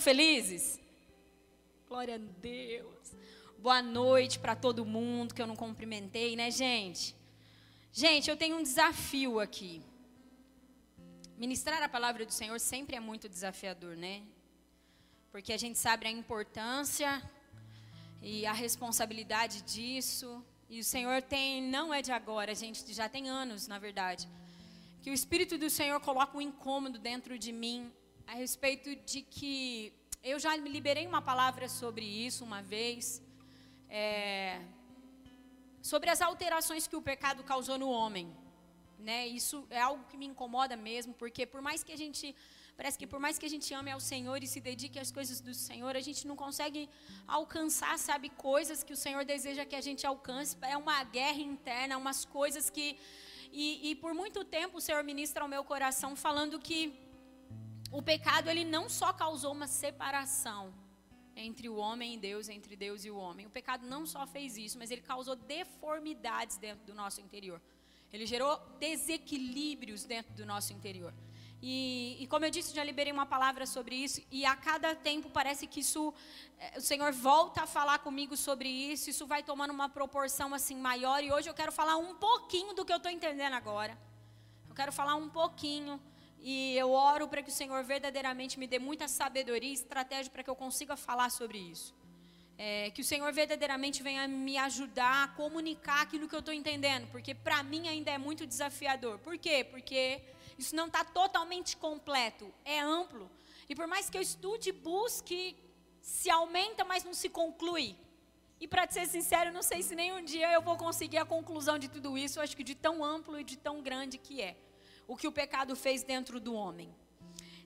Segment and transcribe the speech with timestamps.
[0.00, 0.80] Felizes?
[1.88, 3.12] Glória a Deus.
[3.58, 7.16] Boa noite para todo mundo que eu não cumprimentei, né, gente?
[7.92, 9.82] Gente, eu tenho um desafio aqui.
[11.36, 14.22] Ministrar a palavra do Senhor sempre é muito desafiador, né?
[15.32, 17.22] Porque a gente sabe a importância
[18.22, 20.44] e a responsabilidade disso.
[20.68, 24.28] E o Senhor tem, não é de agora, a gente já tem anos, na verdade,
[25.02, 27.90] que o Espírito do Senhor coloca um incômodo dentro de mim
[28.30, 29.92] a respeito de que
[30.22, 33.22] eu já me liberei uma palavra sobre isso uma vez,
[33.88, 34.60] é,
[35.80, 38.26] sobre as alterações que o pecado causou no homem.
[38.98, 39.26] Né?
[39.26, 42.36] Isso é algo que me incomoda mesmo, porque por mais que a gente
[42.78, 45.40] Parece que por mais que a gente ame ao Senhor e se dedique às coisas
[45.40, 46.88] do Senhor, a gente não consegue
[47.26, 50.56] alcançar, sabe, coisas que o Senhor deseja que a gente alcance.
[50.62, 52.96] É uma guerra interna, umas coisas que.
[53.50, 57.07] E, e por muito tempo o Senhor ministra ao meu coração falando que
[57.90, 60.72] o pecado ele não só causou uma separação
[61.34, 63.46] entre o homem e Deus, entre Deus e o homem.
[63.46, 67.60] O pecado não só fez isso, mas ele causou deformidades dentro do nosso interior.
[68.12, 71.14] Ele gerou desequilíbrios dentro do nosso interior.
[71.60, 75.28] E, e, como eu disse, já liberei uma palavra sobre isso, e a cada tempo
[75.28, 76.14] parece que isso,
[76.56, 80.76] eh, o Senhor volta a falar comigo sobre isso, isso vai tomando uma proporção assim
[80.76, 83.98] maior, e hoje eu quero falar um pouquinho do que eu estou entendendo agora.
[84.68, 86.00] Eu quero falar um pouquinho,
[86.40, 90.42] e eu oro para que o Senhor verdadeiramente me dê muita sabedoria e estratégia para
[90.42, 91.94] que eu consiga falar sobre isso.
[92.56, 97.06] É, que o Senhor verdadeiramente venha me ajudar a comunicar aquilo que eu estou entendendo,
[97.10, 99.18] porque para mim ainda é muito desafiador.
[99.20, 99.64] Por quê?
[99.70, 100.20] Porque
[100.58, 103.30] isso não está totalmente completo, é amplo.
[103.68, 105.56] E por mais que eu estude, busque,
[106.00, 107.96] se aumenta, mas não se conclui.
[108.60, 111.78] E para ser sincero, não sei se nem um dia eu vou conseguir a conclusão
[111.78, 114.56] de tudo isso, eu acho que de tão amplo e de tão grande que é.
[115.08, 116.88] O que o pecado fez dentro do homem.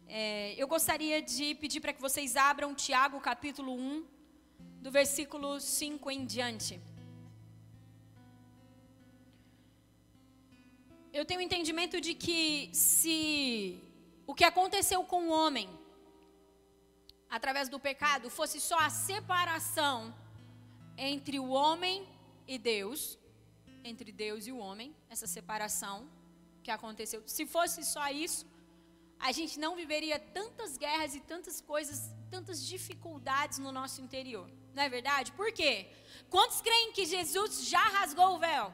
[0.09, 4.07] É, eu gostaria de pedir para que vocês abram Tiago capítulo 1,
[4.81, 6.81] do versículo 5 em diante.
[11.13, 13.79] eu tenho entendimento de que se
[14.27, 15.69] o que aconteceu com o homem
[17.29, 20.15] através do pecado fosse só a separação
[20.97, 22.09] entre o homem
[22.47, 23.19] e Deus,
[23.85, 26.09] entre Deus e o homem, essa separação
[26.63, 27.23] que aconteceu.
[27.27, 28.47] Se fosse só isso,
[29.19, 34.51] a gente não viveria tantas guerras e tantas coisas, tantas dificuldades no nosso interior.
[34.75, 35.33] Não é verdade?
[35.33, 35.89] Por quê?
[36.31, 38.73] Quantos creem que Jesus já rasgou o véu?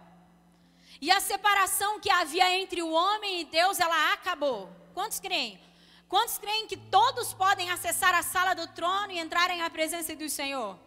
[1.01, 4.71] E a separação que havia entre o homem e Deus, ela acabou.
[4.95, 5.61] Quantos creem?
[6.09, 10.29] Quantos creem que todos podem acessar a sala do trono e entrarem à presença do
[10.29, 10.79] Senhor?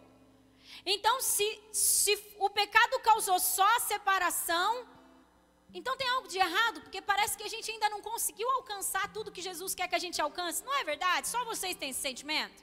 [0.84, 4.86] Então, se, se o pecado causou só a separação,
[5.74, 9.32] então tem algo de errado, porque parece que a gente ainda não conseguiu alcançar tudo
[9.32, 10.62] que Jesus quer que a gente alcance.
[10.64, 11.28] Não é verdade?
[11.28, 12.62] Só vocês têm esse sentimento?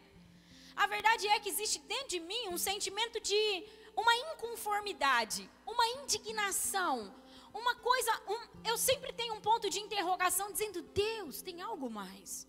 [0.76, 3.66] A verdade é que existe dentro de mim um sentimento de
[3.96, 7.14] uma inconformidade, uma indignação,
[7.54, 12.48] uma coisa, um, eu sempre tenho um ponto de interrogação dizendo: Deus, tem algo mais.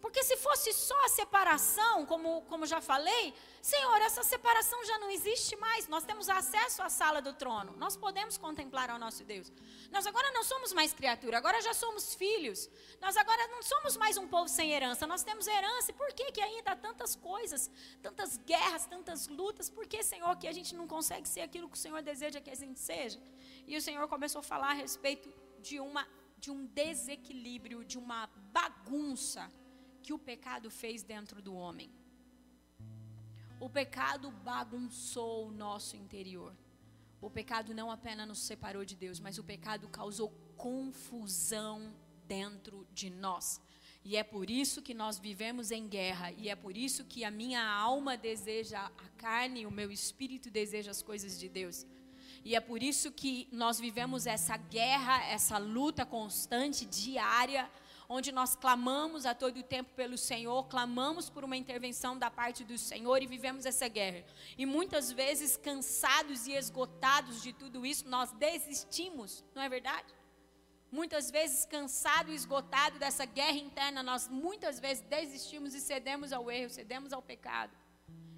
[0.00, 5.10] Porque se fosse só a separação, como, como já falei, Senhor, essa separação já não
[5.10, 5.86] existe mais.
[5.88, 7.74] Nós temos acesso à sala do trono.
[7.76, 9.52] Nós podemos contemplar ao nosso Deus.
[9.90, 12.70] Nós agora não somos mais criatura, agora já somos filhos.
[13.00, 15.06] Nós agora não somos mais um povo sem herança.
[15.06, 15.90] Nós temos herança.
[15.90, 17.70] E por que, que ainda há tantas coisas,
[18.02, 19.68] tantas guerras, tantas lutas?
[19.68, 22.50] Por que, Senhor, que a gente não consegue ser aquilo que o Senhor deseja que
[22.50, 23.20] a gente seja?
[23.66, 26.08] E o Senhor começou a falar a respeito de, uma,
[26.38, 29.59] de um desequilíbrio, de uma bagunça
[30.02, 31.90] que o pecado fez dentro do homem.
[33.60, 36.54] O pecado bagunçou o nosso interior.
[37.20, 41.94] O pecado não apenas nos separou de Deus, mas o pecado causou confusão
[42.26, 43.60] dentro de nós.
[44.02, 47.30] E é por isso que nós vivemos em guerra, e é por isso que a
[47.30, 51.86] minha alma deseja a carne, o meu espírito deseja as coisas de Deus.
[52.42, 57.70] E é por isso que nós vivemos essa guerra, essa luta constante, diária,
[58.12, 62.76] onde nós clamamos a todo tempo pelo Senhor, clamamos por uma intervenção da parte do
[62.76, 64.24] Senhor e vivemos essa guerra.
[64.58, 70.12] E muitas vezes, cansados e esgotados de tudo isso, nós desistimos, não é verdade?
[70.90, 76.50] Muitas vezes, cansado e esgotado dessa guerra interna, nós muitas vezes desistimos e cedemos ao
[76.50, 77.72] erro, cedemos ao pecado.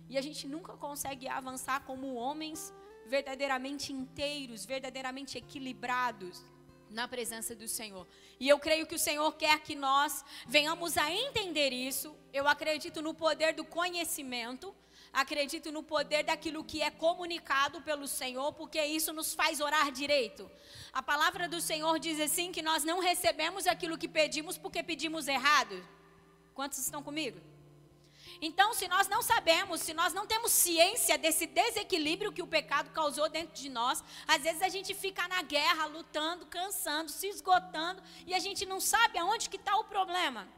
[0.06, 2.75] E a gente nunca consegue avançar como homens
[3.06, 6.44] verdadeiramente inteiros, verdadeiramente equilibrados
[6.92, 8.06] na presença do Senhor.
[8.38, 12.14] E eu creio que o Senhor quer que nós venhamos a entender isso.
[12.32, 14.74] Eu acredito no poder do conhecimento,
[15.12, 20.50] acredito no poder daquilo que é comunicado pelo Senhor, porque isso nos faz orar direito.
[20.92, 25.28] A palavra do Senhor diz assim que nós não recebemos aquilo que pedimos porque pedimos
[25.28, 25.82] errado.
[26.54, 27.40] Quantos estão comigo?
[28.44, 32.90] Então, se nós não sabemos, se nós não temos ciência desse desequilíbrio que o pecado
[32.90, 38.02] causou dentro de nós, às vezes a gente fica na guerra, lutando, cansando, se esgotando,
[38.26, 40.48] e a gente não sabe aonde que está o problema.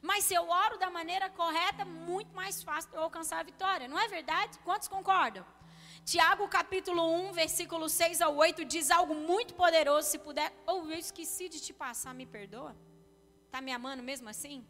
[0.00, 3.86] Mas se eu oro da maneira correta, muito mais fácil eu alcançar a vitória.
[3.86, 4.58] Não é verdade?
[4.60, 5.44] Quantos concordam?
[6.06, 10.50] Tiago capítulo 1, versículo 6 ao 8 diz algo muito poderoso, se puder.
[10.66, 12.74] Ou oh, eu esqueci de te passar, me perdoa?
[13.50, 14.66] Tá me amando mesmo assim?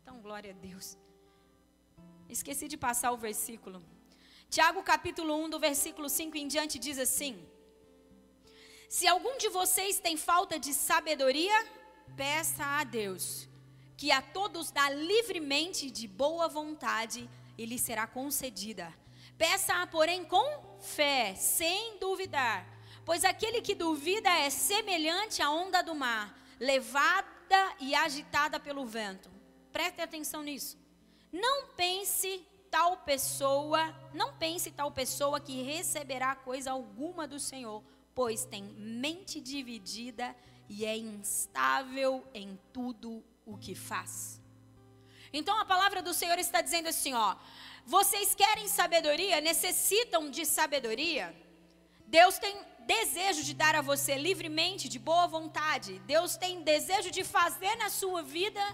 [0.00, 0.96] Então, glória a Deus.
[2.28, 3.82] Esqueci de passar o versículo.
[4.48, 7.46] Tiago capítulo 1, do versículo 5 em diante diz assim:
[8.88, 11.66] Se algum de vocês tem falta de sabedoria,
[12.16, 13.48] peça a Deus,
[13.96, 17.28] que a todos dá livremente de boa vontade
[17.58, 18.92] e lhe será concedida.
[19.36, 22.66] Peça-a, porém, com fé, sem duvidar,
[23.04, 29.30] pois aquele que duvida é semelhante à onda do mar, levada e agitada pelo vento.
[29.72, 30.83] Preste atenção nisso.
[31.34, 37.82] Não pense tal pessoa, não pense tal pessoa que receberá coisa alguma do Senhor,
[38.14, 40.32] pois tem mente dividida
[40.68, 44.40] e é instável em tudo o que faz.
[45.32, 47.34] Então a palavra do Senhor está dizendo assim, ó:
[47.84, 49.40] vocês querem sabedoria?
[49.40, 51.34] Necessitam de sabedoria?
[52.06, 55.98] Deus tem desejo de dar a você livremente, de boa vontade.
[56.06, 58.64] Deus tem desejo de fazer na sua vida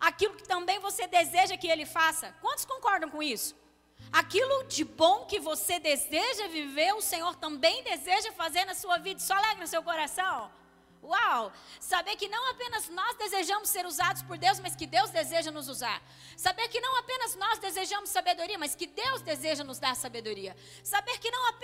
[0.00, 2.34] aquilo que também você deseja que Ele faça.
[2.40, 3.54] Quantos concordam com isso?
[4.10, 9.20] Aquilo de bom que você deseja viver, o Senhor também deseja fazer na sua vida.
[9.20, 10.50] Só alegra no seu coração.
[11.02, 11.52] Uau!
[11.78, 15.68] Saber que não apenas nós desejamos ser usados por Deus, mas que Deus deseja nos
[15.68, 16.02] usar.
[16.36, 20.56] Saber que não apenas nós desejamos sabedoria, mas que Deus deseja nos dar sabedoria.
[20.84, 21.59] Saber que não apenas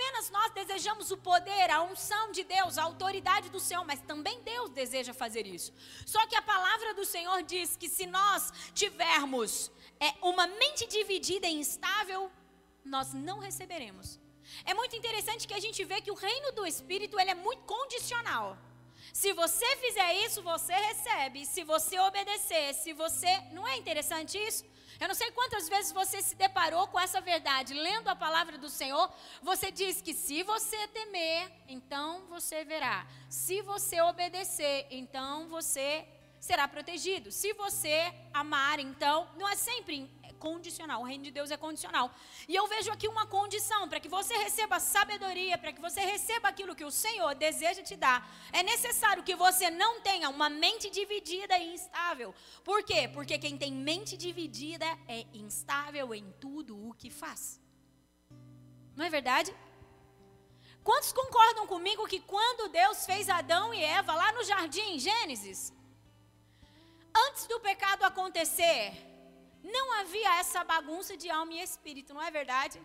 [0.67, 5.13] desejamos o poder, a unção de Deus, a autoridade do Senhor, mas também Deus deseja
[5.13, 5.73] fazer isso.
[6.05, 11.47] Só que a palavra do Senhor diz que se nós tivermos é, uma mente dividida
[11.47, 12.29] e instável,
[12.83, 14.19] nós não receberemos.
[14.65, 17.63] É muito interessante que a gente vê que o reino do Espírito ele é muito
[17.63, 18.57] condicional.
[19.13, 21.45] Se você fizer isso, você recebe.
[21.45, 23.31] Se você obedecer, se você.
[23.51, 24.63] Não é interessante isso?
[24.99, 27.73] Eu não sei quantas vezes você se deparou com essa verdade.
[27.73, 29.11] Lendo a palavra do Senhor,
[29.41, 33.05] você diz que se você temer, então você verá.
[33.29, 36.07] Se você obedecer, então você
[36.39, 37.31] será protegido.
[37.31, 41.01] Se você amar, então, não é sempre condicional.
[41.01, 42.11] O reino de Deus é condicional.
[42.47, 46.47] E eu vejo aqui uma condição para que você receba sabedoria, para que você receba
[46.49, 48.19] aquilo que o Senhor deseja te dar.
[48.51, 52.33] É necessário que você não tenha uma mente dividida e instável.
[52.63, 53.09] Por quê?
[53.13, 57.59] Porque quem tem mente dividida é instável em tudo o que faz.
[58.95, 59.53] Não é verdade?
[60.83, 65.73] Quantos concordam comigo que quando Deus fez Adão e Eva lá no jardim, Gênesis,
[67.25, 68.93] antes do pecado acontecer,
[69.75, 72.79] não havia essa bagunça de alma e espírito, não é verdade?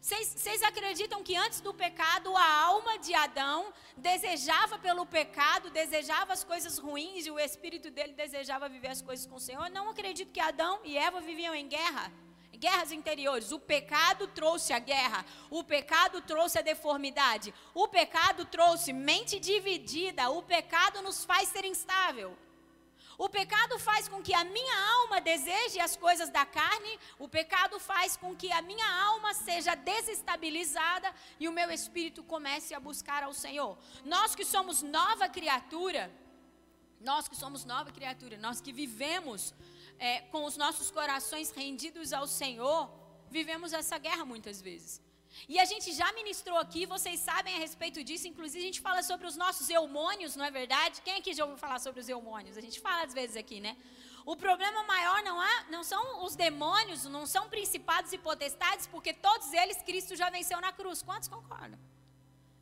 [0.00, 6.44] Vocês acreditam que antes do pecado a alma de Adão desejava pelo pecado, desejava as
[6.44, 9.70] coisas ruins e o espírito dele desejava viver as coisas com o Senhor?
[9.70, 12.12] Não acredito que Adão e Eva viviam em guerra,
[12.52, 13.50] guerras interiores.
[13.50, 20.28] O pecado trouxe a guerra, o pecado trouxe a deformidade, o pecado trouxe mente dividida,
[20.28, 22.36] o pecado nos faz ser instável.
[23.16, 27.78] O pecado faz com que a minha alma deseje as coisas da carne, o pecado
[27.78, 33.22] faz com que a minha alma seja desestabilizada e o meu espírito comece a buscar
[33.22, 33.78] ao Senhor.
[34.04, 36.10] Nós que somos nova criatura,
[37.00, 39.54] nós que somos nova criatura, nós que vivemos
[39.98, 42.90] é, com os nossos corações rendidos ao Senhor,
[43.30, 45.03] vivemos essa guerra muitas vezes.
[45.48, 49.02] E a gente já ministrou aqui, vocês sabem a respeito disso, inclusive a gente fala
[49.02, 51.02] sobre os nossos eumônios, não é verdade?
[51.02, 52.56] Quem aqui já ouviu falar sobre os eumônios?
[52.56, 53.76] A gente fala às vezes aqui, né?
[54.26, 59.12] O problema maior não, é, não são os demônios, não são principados e potestades, porque
[59.12, 61.02] todos eles Cristo já venceu na cruz.
[61.02, 61.78] Quantos concordam?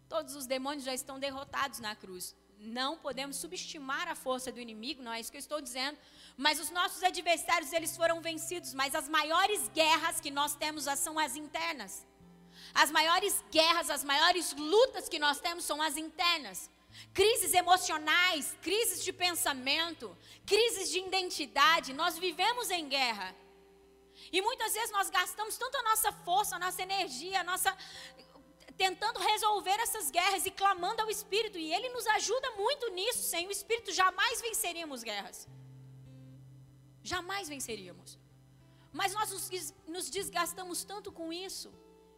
[0.08, 2.34] Todos os demônios já estão derrotados na cruz.
[2.58, 5.96] Não podemos subestimar a força do inimigo, não é isso que eu estou dizendo.
[6.36, 8.74] Mas os nossos adversários, eles foram vencidos.
[8.74, 12.06] Mas as maiores guerras que nós temos são as internas.
[12.74, 16.70] As maiores guerras, as maiores lutas que nós temos são as internas.
[17.12, 21.92] Crises emocionais, crises de pensamento, crises de identidade.
[21.92, 23.34] Nós vivemos em guerra.
[24.30, 27.76] E muitas vezes nós gastamos tanto a nossa força, a nossa energia, a nossa
[28.76, 33.22] tentando resolver essas guerras e clamando ao Espírito, e ele nos ajuda muito nisso.
[33.22, 35.46] Sem o Espírito jamais venceríamos guerras.
[37.02, 38.18] Jamais venceríamos.
[38.92, 39.30] Mas nós
[39.86, 41.72] nos desgastamos tanto com isso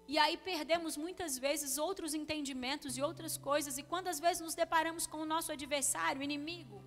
[0.07, 3.79] e aí perdemos muitas vezes outros entendimentos e outras coisas.
[3.79, 6.83] E quando às vezes nos deparamos com o nosso adversário, o inimigo,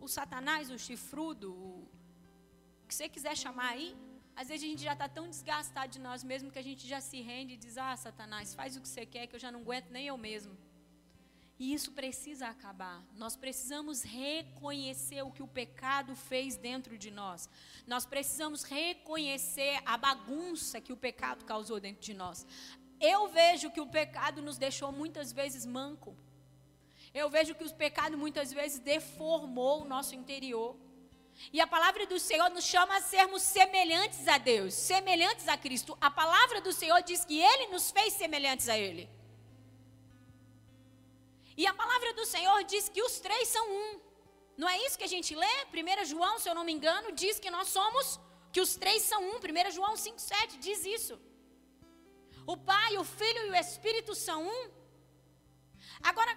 [0.00, 3.88] o Satanás, o chifrudo, o que você quiser chamar aí,
[4.40, 7.00] Às vezes a gente já está tão desgastado de nós mesmos que a gente já
[7.00, 9.60] se rende e diz: Ah, Satanás, faz o que você quer, que eu já não
[9.60, 10.56] aguento nem eu mesmo.
[11.62, 13.00] E isso precisa acabar.
[13.14, 17.48] Nós precisamos reconhecer o que o pecado fez dentro de nós.
[17.86, 22.44] Nós precisamos reconhecer a bagunça que o pecado causou dentro de nós.
[23.00, 26.16] Eu vejo que o pecado nos deixou muitas vezes manco.
[27.14, 30.76] Eu vejo que o pecado muitas vezes deformou o nosso interior.
[31.52, 35.96] E a palavra do Senhor nos chama a sermos semelhantes a Deus, semelhantes a Cristo.
[36.00, 39.08] A palavra do Senhor diz que Ele nos fez semelhantes a Ele.
[41.56, 44.00] E a palavra do Senhor diz que os três são um.
[44.56, 45.56] Não é isso que a gente lê?
[45.72, 48.20] 1 João, se eu não me engano, diz que nós somos,
[48.52, 49.36] que os três são um.
[49.36, 51.18] 1 João 5,7 diz isso.
[52.46, 54.70] O Pai, o Filho e o Espírito são um.
[56.02, 56.32] Agora,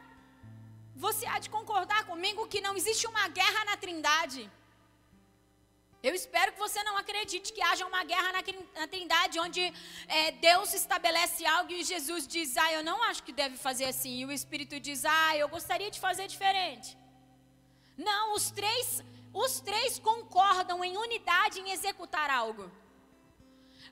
[0.95, 4.49] você há de concordar comigo que não existe uma guerra na Trindade.
[6.07, 9.61] Eu espero que você não acredite que haja uma guerra na, Trindade, onde
[10.07, 14.19] é, Deus estabelece algo e Jesus diz, ah, eu não acho que deve fazer assim.
[14.19, 16.95] E o Espírito diz, ah, eu gostaria de fazer diferente.
[17.97, 22.71] Não, os três, os três concordam em unidade em executar algo.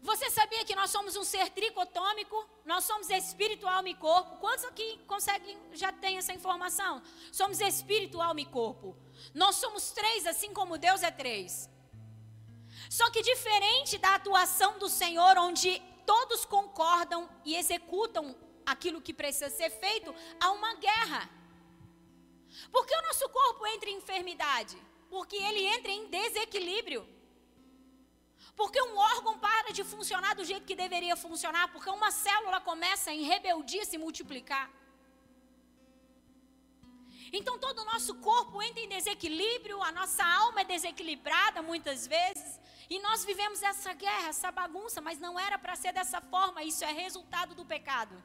[0.04, 2.48] Você sabia que nós somos um ser tricotômico?
[2.64, 4.38] Nós somos espírito, alma e corpo.
[4.38, 7.02] Quantos aqui conseguem, já tem essa informação?
[7.32, 8.96] Somos espírito, alma e corpo.
[9.34, 11.73] Nós somos três, assim como Deus é três.
[12.98, 19.50] Só que diferente da atuação do Senhor, onde todos concordam e executam aquilo que precisa
[19.50, 21.28] ser feito, há uma guerra.
[22.72, 24.78] Por que o nosso corpo entra em enfermidade?
[25.10, 27.02] Porque ele entra em desequilíbrio.
[28.56, 33.12] Porque um órgão para de funcionar do jeito que deveria funcionar, porque uma célula começa
[33.12, 34.70] em rebeldia se multiplicar.
[37.38, 42.60] Então todo o nosso corpo entra em desequilíbrio, a nossa alma é desequilibrada muitas vezes,
[42.88, 46.84] e nós vivemos essa guerra, essa bagunça, mas não era para ser dessa forma, isso
[46.84, 48.16] é resultado do pecado.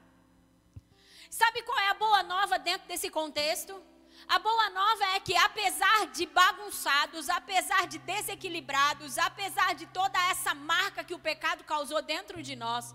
[1.30, 3.82] Sabe qual é a boa nova dentro desse contexto?
[4.26, 10.54] A boa nova é que, apesar de bagunçados, apesar de desequilibrados, apesar de toda essa
[10.54, 12.94] marca que o pecado causou dentro de nós,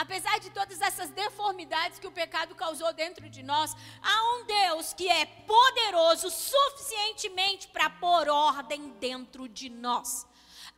[0.00, 4.94] apesar de todas essas deformidades que o pecado causou dentro de nós, há um Deus
[4.94, 10.26] que é poderoso suficientemente para pôr ordem dentro de nós.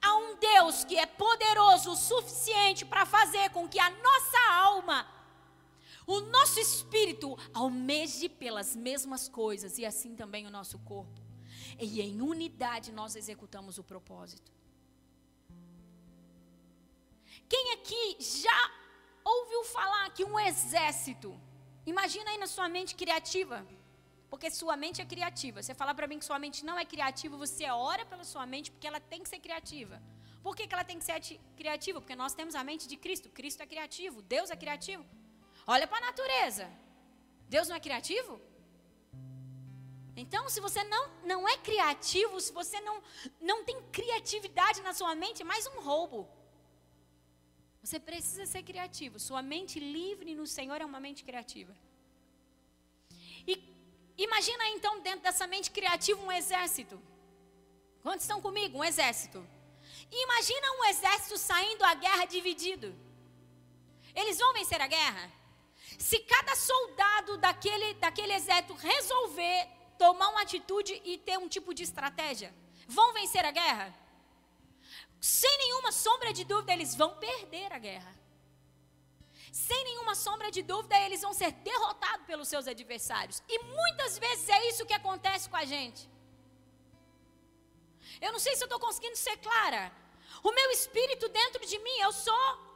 [0.01, 5.07] Há um Deus que é poderoso o suficiente para fazer com que a nossa alma
[6.05, 11.21] o nosso espírito almeje pelas mesmas coisas e assim também o nosso corpo.
[11.79, 14.51] E em unidade nós executamos o propósito.
[17.49, 18.82] Quem aqui já
[19.25, 21.39] ouviu falar que um exército,
[21.87, 23.67] imagina aí na sua mente criativa,
[24.31, 25.63] porque sua mente é criativa.
[25.63, 28.71] Você fala para mim que sua mente não é criativa, você ora pela sua mente
[28.71, 30.03] porque ela tem que ser criativa.
[30.43, 31.21] Por que, que ela tem que ser
[31.57, 32.01] criativa?
[32.01, 33.29] Porque nós temos a mente de Cristo.
[33.29, 35.05] Cristo é criativo, Deus é criativo.
[35.67, 36.69] Olha para a natureza.
[37.49, 38.41] Deus não é criativo?
[40.17, 43.03] Então, se você não, não é criativo, se você não,
[43.41, 46.29] não tem criatividade na sua mente, é mais um roubo.
[47.83, 49.19] Você precisa ser criativo.
[49.19, 51.75] Sua mente livre no Senhor é uma mente criativa.
[53.47, 53.53] E
[54.17, 57.01] imagina então dentro dessa mente criativa um exército.
[58.03, 58.79] Quantos estão comigo?
[58.79, 59.45] Um exército.
[60.11, 62.95] imagina um exército saindo à guerra dividido.
[64.15, 65.31] Eles vão vencer a guerra?
[65.99, 71.83] Se cada soldado daquele, daquele exército resolver tomar uma atitude e ter um tipo de
[71.83, 72.55] estratégia,
[72.87, 74.02] vão vencer a guerra?
[75.23, 78.13] Sem nenhuma sombra de dúvida, eles vão perder a guerra.
[79.53, 83.41] Sem nenhuma sombra de dúvida, eles vão ser derrotados pelos seus adversários.
[83.49, 86.11] E muitas vezes é isso que acontece com a gente.
[88.21, 89.93] Eu não sei se eu estou conseguindo ser clara.
[90.43, 92.73] O meu espírito dentro de mim, eu sou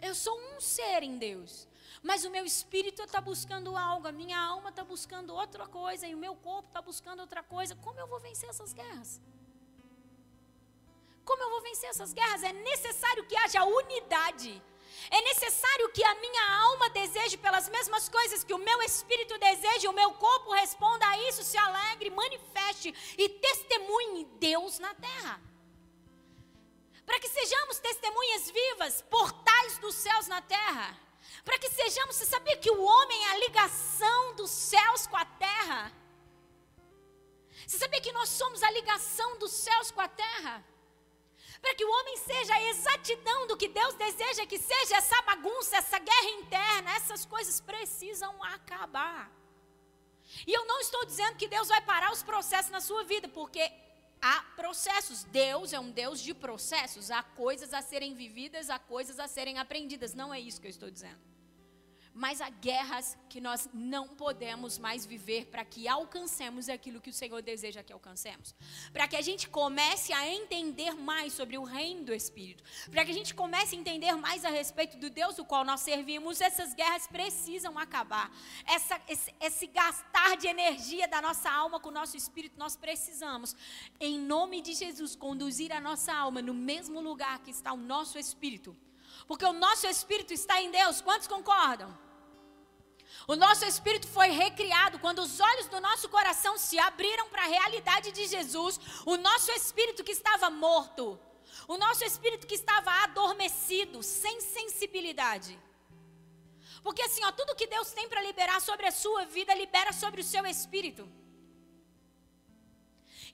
[0.00, 1.68] eu sou um ser em Deus.
[2.02, 6.14] Mas o meu espírito está buscando algo, a minha alma está buscando outra coisa e
[6.14, 7.76] o meu corpo está buscando outra coisa.
[7.76, 9.20] Como eu vou vencer essas guerras?
[11.28, 12.42] Como eu vou vencer essas guerras?
[12.50, 14.52] É necessário que haja unidade.
[15.10, 19.90] É necessário que a minha alma deseje pelas mesmas coisas que o meu espírito deseja,
[19.90, 22.88] o meu corpo responda a isso, se alegre, manifeste
[23.22, 25.34] e testemunhe Deus na terra
[27.08, 30.94] para que sejamos testemunhas vivas, portais dos céus na terra.
[31.42, 35.24] Para que sejamos, você sabia que o homem é a ligação dos céus com a
[35.24, 35.90] terra?
[37.66, 40.62] Você sabia que nós somos a ligação dos céus com a terra?
[41.60, 45.76] Para que o homem seja a exatidão do que Deus deseja que seja, essa bagunça,
[45.76, 49.30] essa guerra interna, essas coisas precisam acabar.
[50.46, 53.72] E eu não estou dizendo que Deus vai parar os processos na sua vida, porque
[54.20, 55.24] há processos.
[55.24, 57.10] Deus é um Deus de processos.
[57.10, 60.14] Há coisas a serem vividas, há coisas a serem aprendidas.
[60.14, 61.37] Não é isso que eu estou dizendo
[62.18, 67.12] mas há guerras que nós não podemos mais viver para que alcancemos aquilo que o
[67.12, 68.56] Senhor deseja que alcancemos.
[68.92, 72.64] Para que a gente comece a entender mais sobre o reino do Espírito.
[72.90, 75.80] Para que a gente comece a entender mais a respeito do Deus do qual nós
[75.82, 76.40] servimos.
[76.40, 78.32] Essas guerras precisam acabar.
[78.66, 83.54] Essa, esse, esse gastar de energia da nossa alma com o nosso espírito, nós precisamos,
[84.00, 88.18] em nome de Jesus, conduzir a nossa alma no mesmo lugar que está o nosso
[88.18, 88.76] espírito.
[89.28, 91.00] Porque o nosso espírito está em Deus.
[91.00, 92.07] Quantos concordam?
[93.32, 97.52] O nosso espírito foi recriado quando os olhos do nosso coração se abriram para a
[97.56, 98.80] realidade de Jesus.
[99.04, 101.20] O nosso espírito que estava morto,
[101.74, 105.60] o nosso espírito que estava adormecido, sem sensibilidade.
[106.82, 110.22] Porque assim, ó, tudo que Deus tem para liberar sobre a sua vida, libera sobre
[110.22, 111.06] o seu espírito.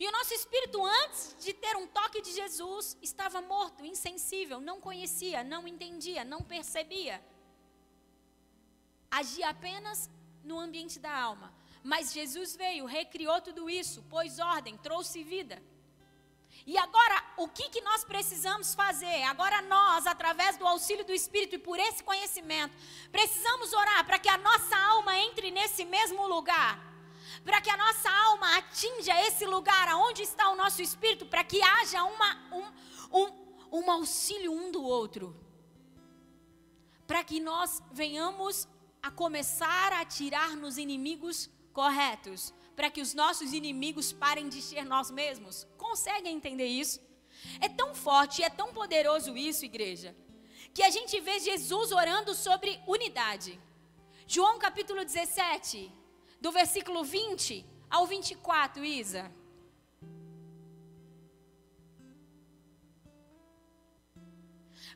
[0.00, 4.80] E o nosso espírito, antes de ter um toque de Jesus, estava morto, insensível, não
[4.80, 7.22] conhecia, não entendia, não percebia
[9.20, 10.10] agia apenas
[10.42, 11.52] no ambiente da alma.
[11.82, 15.62] Mas Jesus veio, recriou tudo isso, pôs ordem, trouxe vida.
[16.66, 19.22] E agora, o que, que nós precisamos fazer?
[19.24, 22.74] Agora, nós, através do auxílio do Espírito e por esse conhecimento,
[23.12, 26.72] precisamos orar para que a nossa alma entre nesse mesmo lugar.
[27.44, 31.60] Para que a nossa alma atinja esse lugar onde está o nosso espírito, para que
[31.62, 32.66] haja uma, um,
[33.20, 35.36] um, um auxílio um do outro.
[37.06, 38.66] Para que nós venhamos
[39.04, 44.82] a começar a atirar nos inimigos corretos, para que os nossos inimigos parem de ser
[44.82, 45.66] nós mesmos.
[45.76, 47.00] Conseguem entender isso?
[47.60, 50.16] É tão forte, é tão poderoso isso, igreja,
[50.72, 53.60] que a gente vê Jesus orando sobre unidade.
[54.26, 55.92] João capítulo 17,
[56.40, 59.30] do versículo 20 ao 24, Isa.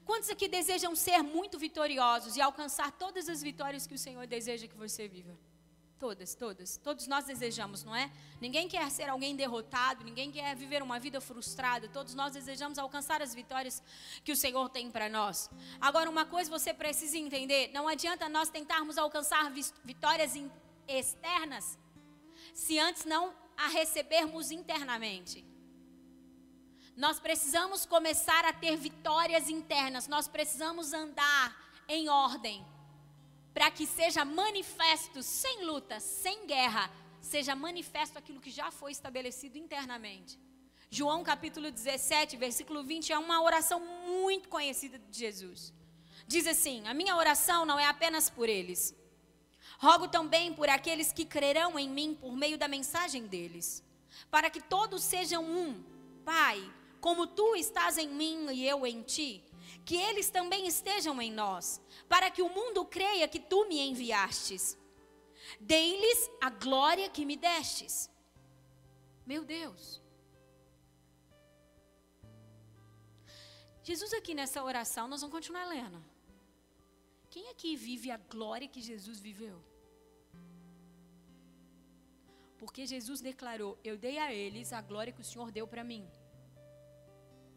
[0.09, 4.67] Quantos aqui desejam ser muito vitoriosos e alcançar todas as vitórias que o Senhor deseja
[4.67, 5.39] que você viva?
[5.99, 6.79] Todas, todas.
[6.79, 8.11] Todos nós desejamos, não é?
[8.41, 11.91] Ninguém quer ser alguém derrotado, ninguém quer viver uma vida frustrada.
[11.91, 13.83] Todos nós desejamos alcançar as vitórias
[14.25, 15.51] que o Senhor tem para nós.
[15.79, 19.53] Agora, uma coisa você precisa entender: não adianta nós tentarmos alcançar
[19.85, 20.33] vitórias
[20.89, 21.79] externas
[22.55, 25.45] se antes não a recebermos internamente.
[26.99, 31.57] Nós precisamos começar a ter vitórias internas, nós precisamos andar
[31.87, 32.67] em ordem,
[33.55, 39.57] para que seja manifesto, sem luta, sem guerra, seja manifesto aquilo que já foi estabelecido
[39.57, 40.37] internamente.
[40.91, 45.73] João capítulo 17, versículo 20 é uma oração muito conhecida de Jesus.
[46.27, 48.93] Diz assim: A minha oração não é apenas por eles.
[49.79, 53.85] Rogo também por aqueles que crerão em mim por meio da mensagem deles,
[54.33, 55.81] para que todos sejam um.
[56.25, 56.59] Pai,
[57.01, 59.45] como tu estás em mim e eu em ti,
[59.85, 64.79] que eles também estejam em nós, para que o mundo creia que tu me enviastes.
[65.61, 68.11] Dei-lhes a glória que me destes.
[69.27, 70.03] Meu Deus.
[73.83, 76.05] Jesus aqui nessa oração, nós vamos continuar lendo.
[77.31, 79.63] Quem aqui vive a glória que Jesus viveu?
[82.59, 86.07] Porque Jesus declarou: Eu dei a eles a glória que o Senhor deu para mim.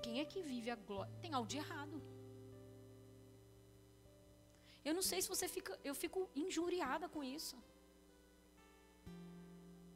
[0.04, 1.14] Quem é que vive a glória?
[1.22, 2.02] Tem algo de errado.
[4.84, 7.56] Eu não sei se você fica, eu fico injuriada com isso.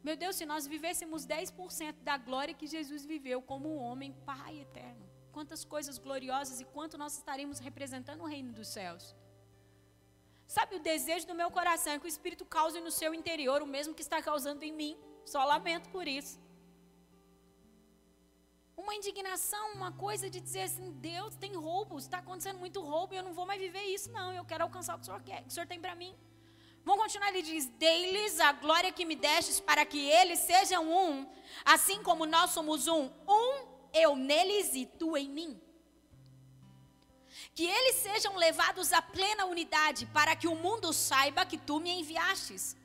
[0.06, 4.60] Meu Deus, se nós vivêssemos 10% da glória que Jesus viveu como um homem, Pai
[4.60, 9.16] eterno, quantas coisas gloriosas e quanto nós estaríamos representando o reino dos céus.
[10.46, 13.66] Sabe, o desejo do meu coração é que o Espírito cause no seu interior o
[13.66, 14.96] mesmo que está causando em mim.
[15.24, 16.38] Só lamento por isso
[18.76, 23.16] uma indignação, uma coisa de dizer assim: Deus, tem roubo, está acontecendo muito roubo e
[23.16, 24.32] eu não vou mais viver isso, não.
[24.32, 26.14] Eu quero alcançar o que o Senhor quer, o Senhor tem para mim.
[26.84, 31.26] Vamos continuar, ele diz: Dei-lhes a glória que me destes, para que eles sejam um,
[31.64, 35.60] assim como nós somos um, um eu neles e tu em mim.
[37.54, 41.90] Que eles sejam levados à plena unidade, para que o mundo saiba que tu me
[41.90, 42.76] enviastes.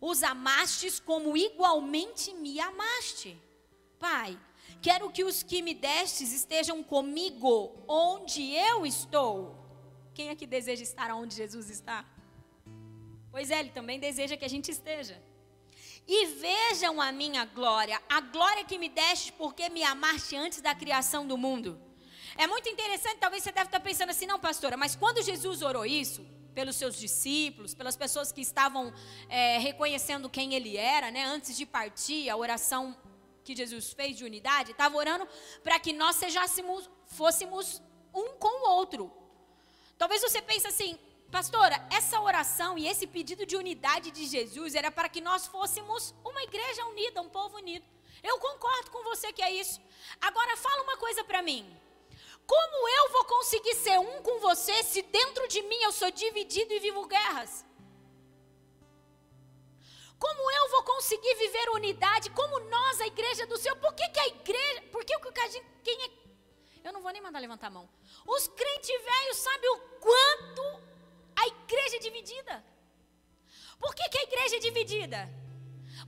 [0.00, 3.36] Os amastes como igualmente me amaste.
[3.98, 4.38] Pai,
[4.80, 9.56] Quero que os que me destes estejam comigo onde eu estou.
[10.14, 12.04] Quem aqui deseja estar onde Jesus está?
[13.30, 15.20] Pois é, ele também deseja que a gente esteja.
[16.08, 20.74] E vejam a minha glória, a glória que me deste porque me amaste antes da
[20.74, 21.80] criação do mundo.
[22.38, 25.84] É muito interessante, talvez você deve estar pensando assim, não, pastora, mas quando Jesus orou
[25.84, 28.90] isso, pelos seus discípulos, pelas pessoas que estavam
[29.28, 32.96] é, reconhecendo quem ele era, né, antes de partir, a oração
[33.46, 35.26] que Jesus fez de unidade, estava orando
[35.62, 36.20] para que nós
[37.18, 37.80] fôssemos
[38.12, 39.02] um com o outro.
[39.96, 40.98] Talvez você pense assim,
[41.30, 46.12] pastora, essa oração e esse pedido de unidade de Jesus era para que nós fôssemos
[46.24, 47.86] uma igreja unida, um povo unido.
[48.22, 49.80] Eu concordo com você que é isso.
[50.20, 51.64] Agora fala uma coisa para mim.
[52.46, 56.72] Como eu vou conseguir ser um com você se dentro de mim eu sou dividido
[56.72, 57.64] e vivo guerras?
[60.18, 62.30] Como eu vou conseguir viver unidade?
[62.30, 63.76] Como nós, a igreja do Senhor?
[63.76, 64.82] Por que, que a igreja.
[64.90, 65.16] Por que.
[65.84, 66.10] Quem é.
[66.84, 67.88] Eu não vou nem mandar levantar a mão.
[68.26, 70.82] Os crentes velhos sabem o quanto
[71.36, 72.64] a igreja é dividida.
[73.78, 75.28] Por que, que a igreja é dividida?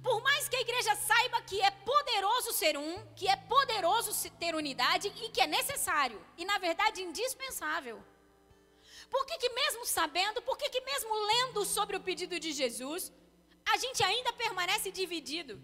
[0.03, 4.55] Por mais que a igreja saiba que é poderoso ser um, que é poderoso ter
[4.55, 8.03] unidade e que é necessário, e na verdade indispensável.
[9.11, 13.11] Por que, que mesmo sabendo, por que, que mesmo lendo sobre o pedido de Jesus,
[13.73, 15.61] a gente ainda permanece dividido?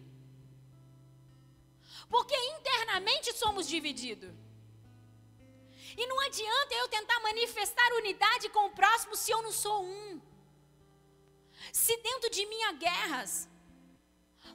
[2.09, 4.33] Porque internamente somos divididos.
[5.97, 10.21] E não adianta eu tentar manifestar unidade com o próximo se eu não sou um.
[11.73, 13.49] Se dentro de mim há guerras.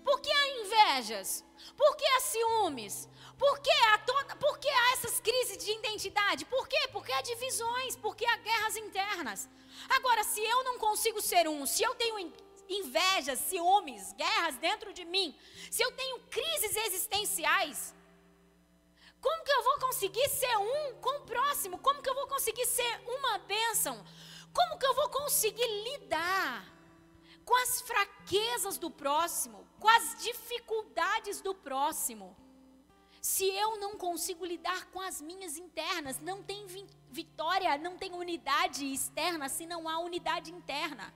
[0.04, 1.44] Por que há invejas?
[1.76, 3.08] Por que há ciúmes?
[3.38, 6.46] Por que há, toda, por que há essas crises de identidade?
[6.46, 6.90] Por quê?
[6.92, 9.50] Porque há divisões, porque há guerras internas.
[9.90, 12.20] Agora, se eu não consigo ser um, se eu tenho
[12.70, 15.36] invejas, ciúmes, guerras dentro de mim,
[15.72, 17.96] se eu tenho crises existenciais,
[19.22, 21.78] como que eu vou conseguir ser um com o próximo?
[21.80, 24.04] Como que eu vou conseguir ser uma bênção?
[24.54, 26.66] Como que eu vou conseguir lidar
[27.44, 32.36] com as fraquezas do próximo, com as dificuldades do próximo?
[33.22, 36.66] Se eu não consigo lidar com as minhas internas, não tem
[37.10, 41.14] vitória, não tem unidade externa se não há unidade interna.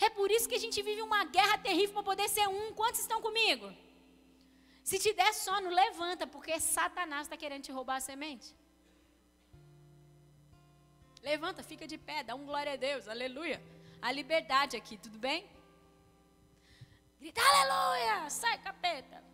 [0.00, 2.72] É por isso que a gente vive uma guerra terrível para poder ser um.
[2.74, 3.72] Quantos estão comigo?
[4.82, 8.54] Se te der sono, levanta, porque Satanás está querendo te roubar a semente.
[11.22, 13.60] Levanta, fica de pé, dá um glória a Deus, aleluia.
[14.00, 15.48] A liberdade aqui, tudo bem?
[17.18, 19.24] Grita, aleluia, sai capeta.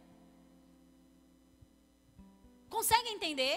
[2.71, 3.57] Consegue entender?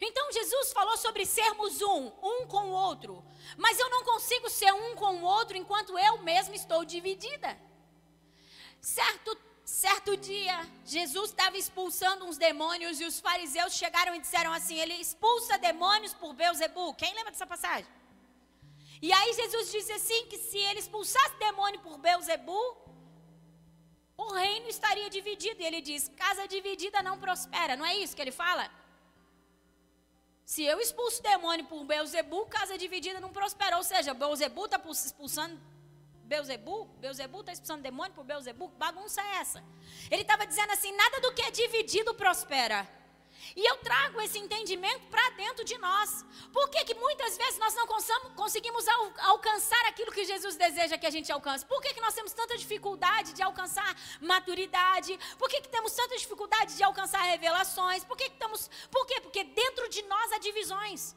[0.00, 3.24] Então Jesus falou sobre sermos um, um com o outro.
[3.56, 7.56] Mas eu não consigo ser um com o outro enquanto eu mesmo estou dividida.
[8.80, 14.78] Certo, certo dia, Jesus estava expulsando uns demônios e os fariseus chegaram e disseram assim:
[14.78, 16.94] Ele expulsa demônios por Beuzebu.
[16.94, 17.86] Quem lembra dessa passagem?
[19.06, 22.62] E aí Jesus disse assim: que se ele expulsasse demônio por Beuzebu,
[24.16, 25.60] o reino estaria dividido.
[25.60, 27.76] E ele diz: casa dividida não prospera.
[27.76, 28.64] Não é isso que ele fala?
[30.44, 33.76] Se eu expulso demônio por Beuzebu, casa dividida não prospera.
[33.76, 35.58] Ou seja, Beuzebu está expulsando
[36.24, 39.62] Beuzebu, Beuzebu está expulsando demônio por Beuzebu, que bagunça é essa?
[40.10, 42.88] Ele estava dizendo assim: nada do que é dividido prospera.
[43.56, 46.24] E eu trago esse entendimento para dentro de nós.
[46.52, 47.86] Por que, que muitas vezes nós não
[48.42, 51.64] conseguimos al alcançar aquilo que Jesus deseja que a gente alcance?
[51.66, 55.18] Por que, que nós temos tanta dificuldade de alcançar maturidade?
[55.38, 58.04] Por que, que temos tanta dificuldade de alcançar revelações?
[58.04, 58.68] Por que, que estamos.
[58.90, 59.20] Por quê?
[59.20, 61.14] Porque dentro de nós há divisões.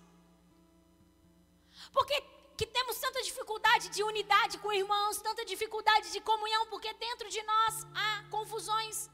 [1.92, 2.22] Por que,
[2.58, 6.66] que temos tanta dificuldade de unidade com irmãos, tanta dificuldade de comunhão?
[6.68, 9.10] Porque dentro de nós há confusões.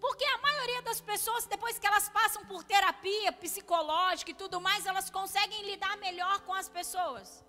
[0.00, 4.86] Porque a maioria das pessoas, depois que elas passam por terapia psicológica e tudo mais,
[4.86, 7.44] elas conseguem lidar melhor com as pessoas.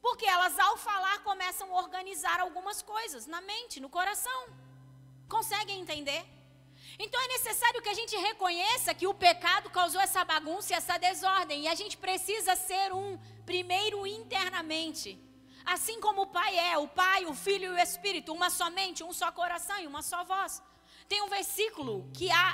[0.00, 4.40] Porque elas, ao falar, começam a organizar algumas coisas na mente, no coração.
[5.28, 6.24] Conseguem entender?
[6.98, 10.98] Então é necessário que a gente reconheça que o pecado causou essa bagunça e essa
[10.98, 11.62] desordem.
[11.62, 13.18] E a gente precisa ser um,
[13.50, 15.08] primeiro internamente.
[15.64, 19.12] Assim como o Pai é, o Pai, o Filho e o Espírito, uma somente, um
[19.12, 20.62] só coração e uma só voz.
[21.08, 22.48] Tem um versículo que há.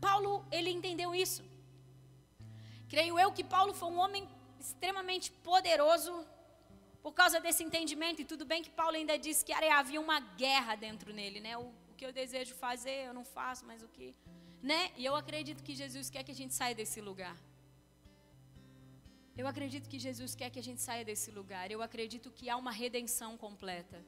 [0.00, 1.42] Paulo, ele entendeu isso.
[2.88, 4.28] Creio eu que Paulo foi um homem
[4.60, 6.12] extremamente poderoso
[7.02, 8.20] por causa desse entendimento.
[8.22, 11.56] E tudo bem que Paulo ainda disse que havia uma guerra dentro nele, né?
[11.56, 14.14] O, o que eu desejo fazer, eu não faço, mas o que.
[14.62, 14.80] Né?
[14.96, 17.36] E eu acredito que Jesus quer que a gente saia desse lugar.
[19.36, 21.70] Eu acredito que Jesus quer que a gente saia desse lugar.
[21.70, 23.98] Eu acredito que há uma redenção completa.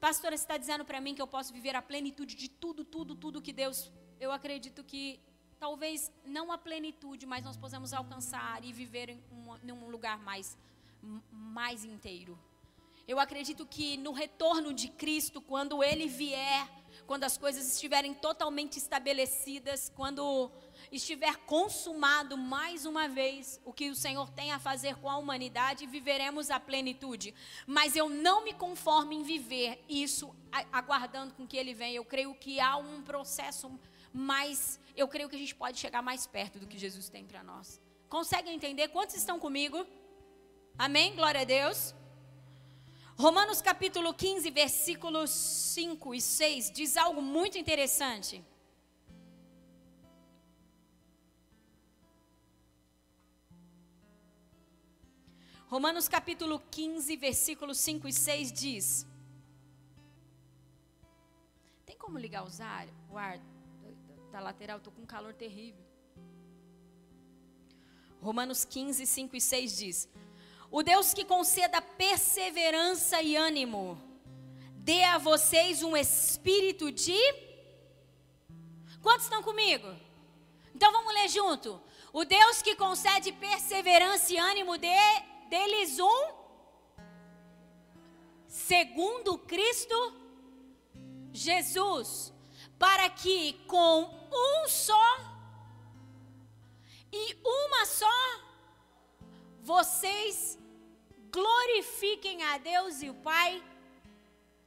[0.00, 3.14] Pastora, você está dizendo para mim que eu posso viver a plenitude de tudo, tudo,
[3.14, 3.92] tudo que Deus.
[4.18, 5.20] Eu acredito que
[5.58, 10.56] talvez não a plenitude, mas nós possamos alcançar e viver em um, um lugar mais,
[11.30, 12.38] mais inteiro.
[13.06, 16.66] Eu acredito que no retorno de Cristo, quando Ele vier,
[17.06, 20.50] quando as coisas estiverem totalmente estabelecidas, quando
[20.92, 25.86] estiver consumado mais uma vez o que o Senhor tem a fazer com a humanidade,
[25.86, 27.34] viveremos a plenitude.
[27.66, 30.34] Mas eu não me conformo em viver isso
[30.72, 31.96] aguardando com que Ele venha.
[31.96, 33.70] Eu creio que há um processo
[34.12, 34.80] mais.
[34.96, 37.80] Eu creio que a gente pode chegar mais perto do que Jesus tem para nós.
[38.08, 38.88] Conseguem entender?
[38.88, 39.86] Quantos estão comigo?
[40.76, 41.14] Amém?
[41.14, 41.94] Glória a Deus.
[43.16, 48.42] Romanos capítulo 15, versículos 5 e 6 diz algo muito interessante.
[55.70, 59.06] Romanos capítulo 15, versículos 5 e 6 diz:
[61.86, 63.38] Tem como ligar os ar, o ar
[64.32, 64.78] da lateral?
[64.78, 65.80] Estou com um calor terrível.
[68.20, 70.08] Romanos 15, 5 e 6 diz:
[70.72, 73.96] O Deus que conceda perseverança e ânimo,
[74.74, 77.16] dê a vocês um espírito de.
[79.00, 79.86] Quantos estão comigo?
[80.74, 81.80] Então vamos ler junto.
[82.12, 84.98] O Deus que concede perseverança e ânimo, dê
[85.50, 86.20] deles um
[88.46, 89.98] segundo Cristo
[91.32, 92.32] Jesus,
[92.78, 93.94] para que com
[94.32, 95.08] um só
[97.12, 98.20] e uma só
[99.60, 100.58] vocês
[101.32, 103.62] glorifiquem a Deus e o Pai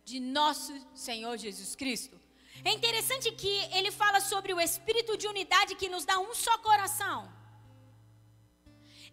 [0.03, 2.19] de nosso Senhor Jesus Cristo.
[2.63, 6.57] É interessante que ele fala sobre o espírito de unidade que nos dá um só
[6.59, 7.42] coração.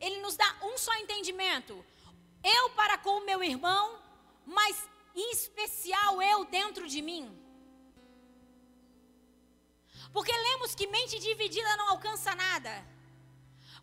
[0.01, 1.85] Ele nos dá um só entendimento.
[2.43, 4.01] Eu para com o meu irmão,
[4.47, 7.25] mas em especial eu dentro de mim.
[10.13, 12.73] Porque lemos que mente dividida não alcança nada.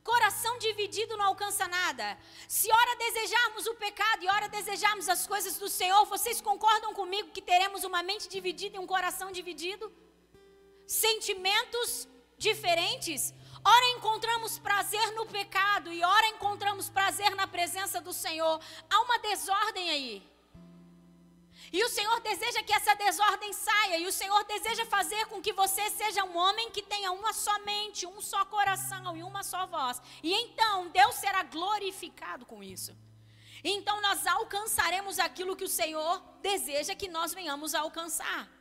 [0.03, 2.17] Coração dividido não alcança nada.
[2.47, 7.31] Se ora desejarmos o pecado e ora desejarmos as coisas do Senhor, vocês concordam comigo
[7.31, 9.91] que teremos uma mente dividida e um coração dividido?
[10.85, 13.33] Sentimentos diferentes?
[13.69, 18.61] Ora encontramos prazer no pecado e ora encontramos prazer na presença do Senhor.
[18.89, 20.37] Há uma desordem aí.
[21.73, 25.51] E o Senhor deseja que essa desordem saia, e o Senhor deseja fazer com que
[25.51, 29.67] você seja um homem que tenha uma só mente, um só coração e uma só
[29.67, 30.01] voz.
[30.23, 32.95] E então Deus será glorificado com isso.
[33.63, 38.56] Então nós alcançaremos aquilo que o Senhor deseja que nós venhamos a alcançar.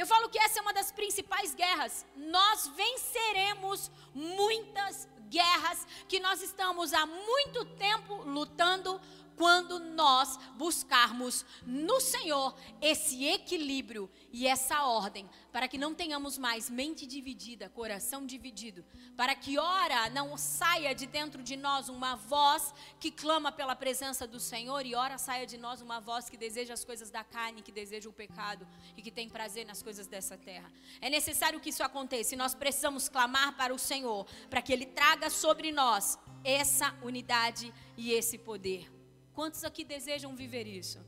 [0.00, 2.06] Eu falo que essa é uma das principais guerras.
[2.16, 8.98] Nós venceremos muitas guerras que nós estamos há muito tempo lutando
[9.40, 16.68] quando nós buscarmos no Senhor esse equilíbrio e essa ordem, para que não tenhamos mais
[16.68, 18.84] mente dividida, coração dividido,
[19.16, 24.26] para que ora não saia de dentro de nós uma voz que clama pela presença
[24.26, 27.62] do Senhor e ora saia de nós uma voz que deseja as coisas da carne,
[27.62, 30.70] que deseja o pecado e que tem prazer nas coisas dessa terra.
[31.00, 34.84] É necessário que isso aconteça e nós precisamos clamar para o Senhor, para que ele
[34.84, 38.99] traga sobre nós essa unidade e esse poder.
[39.40, 40.98] Quantos aqui desejam viver isso?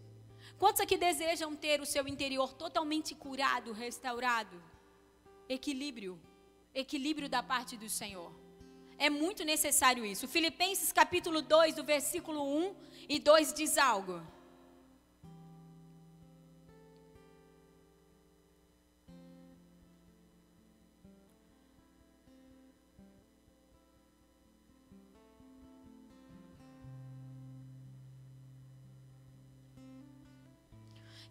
[0.58, 4.56] Quantos aqui desejam ter o seu interior totalmente curado, restaurado?
[5.46, 6.18] Equilíbrio.
[6.74, 8.32] Equilíbrio da parte do Senhor.
[8.96, 10.26] É muito necessário isso.
[10.26, 12.74] Filipenses capítulo 2, do versículo 1
[13.06, 14.22] e 2 diz algo.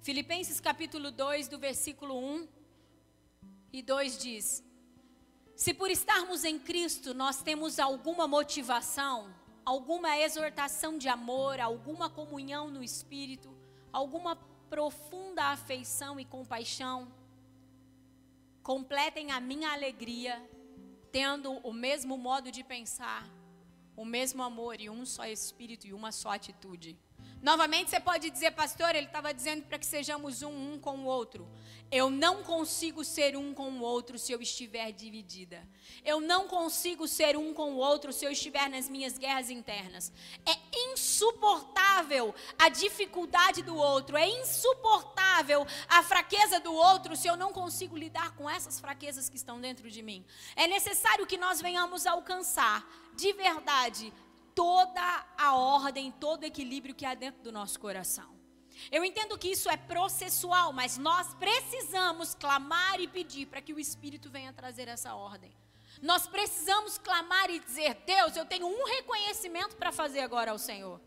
[0.02, 2.48] Filipenses capítulo 2, do versículo 1
[3.72, 4.64] e 2 diz:
[5.56, 9.32] Se por estarmos em Cristo nós temos alguma motivação,
[9.64, 13.56] alguma exortação de amor, alguma comunhão no espírito,
[13.94, 14.36] alguma
[14.72, 17.08] profunda afeição e compaixão,
[18.64, 20.42] completem a minha alegria,
[21.12, 23.30] tendo o mesmo modo de pensar,
[23.96, 26.98] o mesmo amor e um só espírito e uma só atitude.
[27.42, 31.06] Novamente você pode dizer, pastor, ele estava dizendo para que sejamos um, um com o
[31.06, 31.48] outro.
[31.92, 35.68] Eu não consigo ser um com o outro se eu estiver dividida.
[36.06, 40.14] Eu não consigo ser um com o outro se eu estiver nas minhas guerras internas.
[40.46, 40.56] É
[40.92, 47.98] insuportável a dificuldade do outro, é insuportável a fraqueza do outro se eu não consigo
[47.98, 50.24] lidar com essas fraquezas que estão dentro de mim.
[50.56, 54.14] É necessário que nós venhamos alcançar de verdade
[54.56, 58.40] toda a ordem, todo o equilíbrio que há dentro do nosso coração.
[58.92, 63.80] Eu entendo que isso é processual, mas nós precisamos clamar e pedir para que o
[63.80, 65.56] Espírito venha trazer essa ordem.
[66.02, 71.00] Nós precisamos clamar e dizer: Deus, eu tenho um reconhecimento para fazer agora ao Senhor.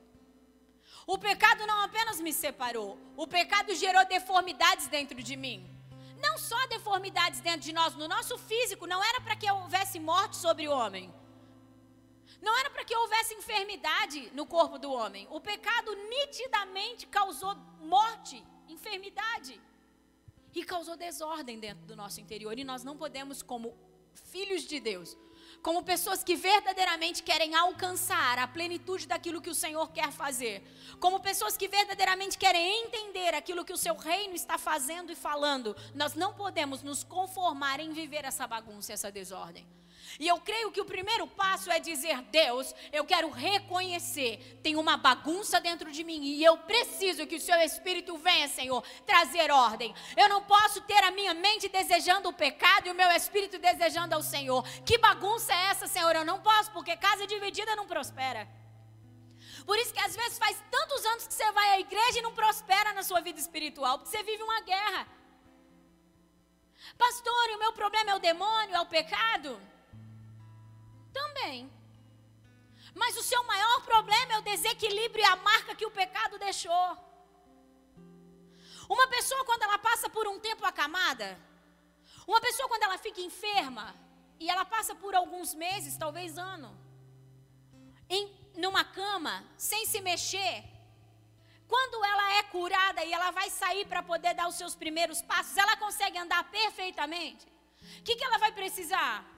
[1.07, 5.71] O pecado não apenas me separou, o pecado gerou deformidades dentro de mim.
[6.25, 10.37] não só deformidades dentro de nós, no nosso físico, não era para que houvesse morte
[10.37, 11.13] sobre o homem.
[12.45, 15.27] Não era para que houvesse enfermidade no corpo do homem.
[15.31, 19.59] O pecado nitidamente causou morte, enfermidade.
[20.55, 22.59] E causou desordem dentro do nosso interior.
[22.59, 23.75] E nós não podemos, como
[24.13, 25.17] filhos de Deus,
[25.63, 30.63] como pessoas que verdadeiramente querem alcançar a plenitude daquilo que o Senhor quer fazer,
[31.01, 35.75] como pessoas que verdadeiramente querem entender aquilo que o seu reino está fazendo e falando,
[35.95, 39.67] nós não podemos nos conformar em viver essa bagunça, essa desordem.
[40.19, 44.97] E eu creio que o primeiro passo é dizer: Deus, eu quero reconhecer, tem uma
[44.97, 49.95] bagunça dentro de mim e eu preciso que o seu Espírito venha, Senhor, trazer ordem.
[50.17, 54.15] Eu não posso ter a minha mente desejando o pecado e o meu espírito desejando
[54.15, 54.63] ao Senhor.
[54.85, 56.15] Que bagunça é essa, Senhor?
[56.15, 58.49] Eu não posso, porque casa dividida não prospera.
[59.67, 62.35] Por isso que às vezes faz tantos anos que você vai à igreja e não
[62.35, 65.07] prospera na sua vida espiritual, porque você vive uma guerra.
[66.99, 69.59] Pastor, o meu problema é o demônio, é o pecado?
[71.21, 71.71] Também.
[72.95, 76.89] Mas o seu maior problema é o desequilíbrio e a marca que o pecado deixou.
[78.89, 81.29] Uma pessoa, quando ela passa por um tempo acamada,
[82.27, 83.87] uma pessoa, quando ela fica enferma,
[84.39, 86.71] e ela passa por alguns meses, talvez ano,
[88.09, 88.25] em,
[88.57, 90.65] numa cama, sem se mexer,
[91.67, 95.57] quando ela é curada e ela vai sair para poder dar os seus primeiros passos,
[95.57, 97.47] ela consegue andar perfeitamente.
[98.01, 99.34] O que, que ela vai precisar?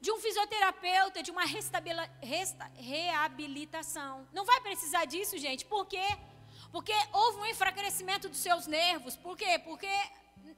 [0.00, 4.26] De um fisioterapeuta, de uma resta, reabilitação.
[4.32, 5.64] Não vai precisar disso, gente.
[5.64, 6.06] Por quê?
[6.70, 9.16] Porque houve um enfraquecimento dos seus nervos.
[9.16, 9.58] Por quê?
[9.58, 9.88] Porque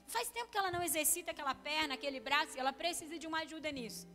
[0.06, 3.40] faz tempo que ela não exercita aquela perna, aquele braço, e ela precisa de uma
[3.40, 4.06] ajuda nisso.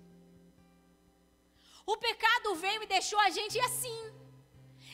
[1.86, 4.23] O pecado veio e deixou a gente assim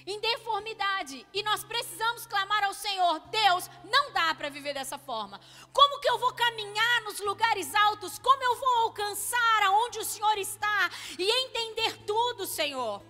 [0.06, 1.26] em deformidade.
[1.34, 5.40] E nós precisamos clamar ao Senhor: Deus, não dá para viver dessa forma.
[5.74, 8.20] Como que eu vou caminhar nos lugares altos?
[8.20, 13.02] Como eu vou alcançar aonde o Senhor está e entender tudo, Senhor?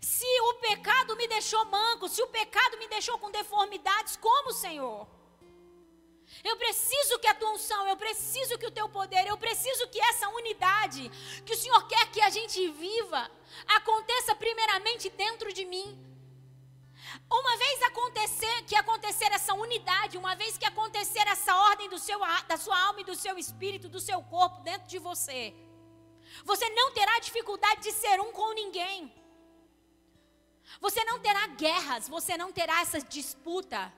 [0.00, 5.06] Se o pecado me deixou manco, se o pecado me deixou com deformidades, como, Senhor?
[6.42, 10.00] Eu preciso que a tua unção, eu preciso que o teu poder, eu preciso que
[10.00, 11.10] essa unidade
[11.44, 13.30] que o Senhor quer que a gente viva,
[13.66, 15.88] aconteça primeiramente dentro de mim.
[17.30, 22.18] Uma vez acontecer, que acontecer essa unidade, uma vez que acontecer essa ordem do seu,
[22.46, 25.54] da sua alma e do seu espírito, do seu corpo dentro de você,
[26.44, 29.12] você não terá dificuldade de ser um com ninguém.
[30.80, 33.92] Você não terá guerras, você não terá essa disputa.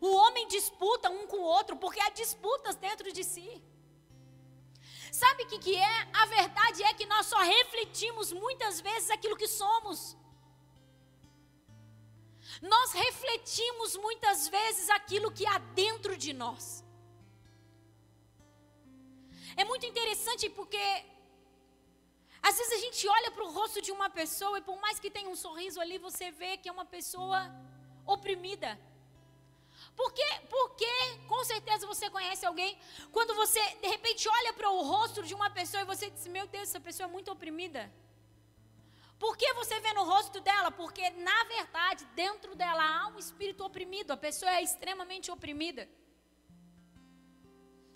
[0.00, 3.62] O homem disputa um com o outro porque há disputas dentro de si.
[5.12, 6.08] Sabe o que, que é?
[6.12, 10.16] A verdade é que nós só refletimos muitas vezes aquilo que somos.
[12.62, 16.84] Nós refletimos muitas vezes aquilo que há dentro de nós.
[19.56, 20.84] É muito interessante porque
[22.42, 25.10] às vezes a gente olha para o rosto de uma pessoa e por mais que
[25.10, 27.40] tenha um sorriso ali, você vê que é uma pessoa
[28.06, 28.78] oprimida.
[30.00, 30.92] Porque, porque
[31.30, 32.78] com certeza você conhece alguém,
[33.12, 36.46] quando você de repente olha para o rosto de uma pessoa e você diz: Meu
[36.54, 37.82] Deus, essa pessoa é muito oprimida.
[39.18, 40.70] Por que você vê no rosto dela?
[40.70, 45.86] Porque, na verdade, dentro dela há um espírito oprimido, a pessoa é extremamente oprimida.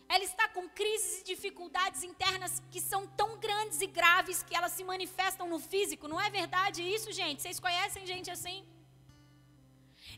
[0.06, 4.72] Ela está com crises e dificuldades internas que são tão grandes e graves que elas
[4.72, 6.06] se manifestam no físico.
[6.06, 7.40] Não é verdade isso, gente?
[7.40, 8.58] Vocês conhecem gente assim?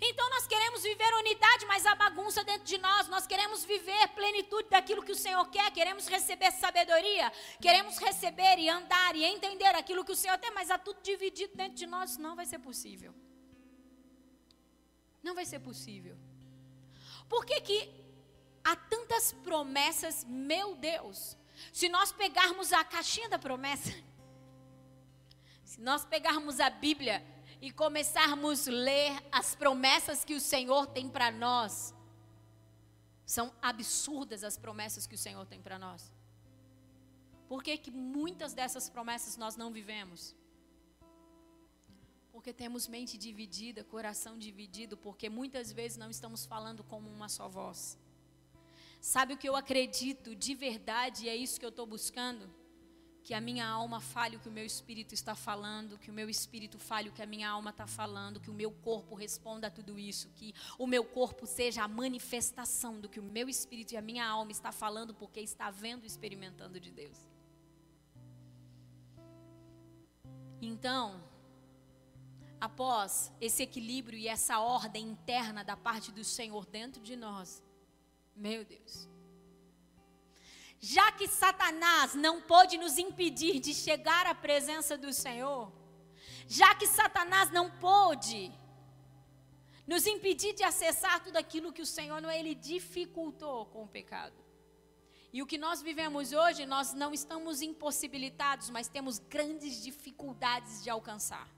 [0.01, 3.09] Então nós queremos viver unidade, mas há bagunça dentro de nós.
[3.09, 5.71] Nós queremos viver plenitude daquilo que o Senhor quer.
[5.71, 7.33] Queremos receber sabedoria.
[7.61, 11.57] Queremos receber e andar e entender aquilo que o Senhor tem, mas há tudo dividido
[11.57, 12.17] dentro de nós.
[12.19, 13.15] Não vai ser possível.
[15.23, 16.17] Não vai ser possível.
[17.29, 17.91] Por que, que
[18.63, 21.37] há tantas promessas, meu Deus?
[21.73, 23.93] Se nós pegarmos a caixinha da promessa,
[25.64, 27.25] se nós pegarmos a Bíblia,
[27.61, 31.95] e começarmos a ler as promessas que o Senhor tem para nós,
[33.25, 36.13] são absurdas as promessas que o Senhor tem para nós.
[37.49, 40.35] Por que, que muitas dessas promessas nós não vivemos?
[42.33, 47.49] Porque temos mente dividida, coração dividido, porque muitas vezes não estamos falando como uma só
[47.49, 47.99] voz.
[49.01, 52.51] Sabe o que eu acredito de verdade e é isso que eu estou buscando?
[53.27, 56.31] Que a minha alma fale o que o meu espírito está falando, que o meu
[56.31, 59.70] espírito fale o que a minha alma está falando, que o meu corpo responda a
[59.79, 63.97] tudo isso, que o meu corpo seja a manifestação do que o meu espírito e
[63.97, 67.18] a minha alma está falando, porque está vendo e experimentando de Deus.
[70.62, 71.20] Então,
[72.61, 77.61] após esse equilíbrio e essa ordem interna da parte do Senhor dentro de nós,
[78.37, 79.09] Meu Deus.
[80.81, 85.72] Já que Satanás não pôde nos impedir de chegar à presença do Senhor,
[86.47, 88.53] já que Satanás não pôde
[89.87, 94.35] nos impedir de acessar tudo aquilo que o Senhor não ele dificultou com o pecado.
[95.33, 100.91] E o que nós vivemos hoje, nós não estamos impossibilitados, mas temos grandes dificuldades de
[100.91, 101.49] alcançar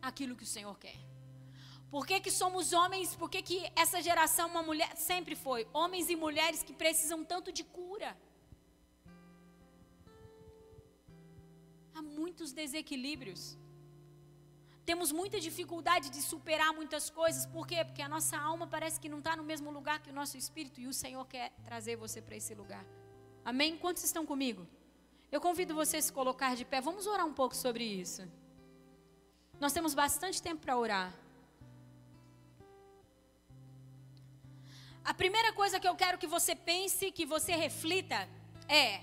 [0.00, 1.07] aquilo que o Senhor quer.
[1.90, 3.14] Por que, que somos homens?
[3.14, 7.50] Por que, que essa geração, uma mulher, sempre foi homens e mulheres que precisam tanto
[7.50, 8.16] de cura?
[11.94, 13.56] Há muitos desequilíbrios.
[14.84, 17.46] Temos muita dificuldade de superar muitas coisas.
[17.46, 17.84] Por quê?
[17.84, 20.80] Porque a nossa alma parece que não está no mesmo lugar que o nosso espírito
[20.80, 22.84] e o Senhor quer trazer você para esse lugar.
[23.44, 23.76] Amém?
[23.76, 24.66] Quantos estão comigo?
[25.32, 26.80] Eu convido você a se colocar de pé.
[26.80, 28.26] Vamos orar um pouco sobre isso.
[29.58, 31.27] Nós temos bastante tempo para orar.
[35.10, 38.28] A primeira coisa que eu quero que você pense, que você reflita,
[38.68, 39.00] é: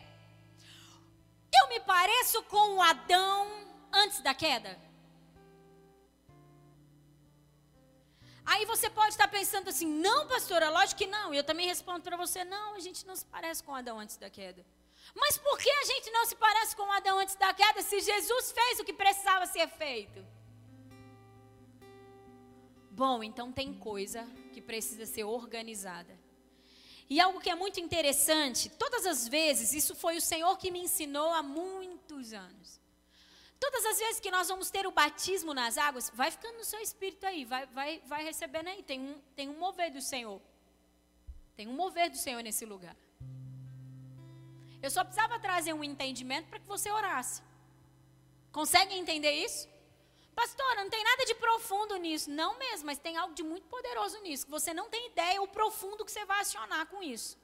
[1.59, 3.47] eu me pareço com o Adão
[3.91, 4.77] antes da queda?
[8.45, 11.33] Aí você pode estar pensando assim: não, pastora, lógico que não.
[11.33, 14.17] E eu também respondo para você: não, a gente não se parece com Adão antes
[14.17, 14.63] da queda.
[15.15, 18.51] Mas por que a gente não se parece com Adão antes da queda se Jesus
[18.51, 20.23] fez o que precisava ser feito?
[22.91, 24.23] Bom, então tem coisa
[24.55, 26.13] que precisa ser organizada.
[27.09, 30.79] E algo que é muito interessante, todas as vezes, isso foi o Senhor que me
[30.79, 32.79] ensinou há muitos anos.
[33.59, 36.79] Todas as vezes que nós vamos ter o batismo nas águas, vai ficando no seu
[36.79, 38.81] espírito aí, vai, vai, vai recebendo aí.
[38.81, 40.41] Tem um, tem um mover do Senhor.
[41.55, 42.95] Tem um mover do Senhor nesse lugar.
[44.81, 47.41] Eu só precisava trazer um entendimento para que você orasse.
[48.51, 49.67] Consegue entender isso?
[50.35, 52.29] Pastora, não tem nada de profundo nisso.
[52.29, 54.45] Não mesmo, mas tem algo de muito poderoso nisso.
[54.49, 57.37] Você não tem ideia o profundo que você vai acionar com isso.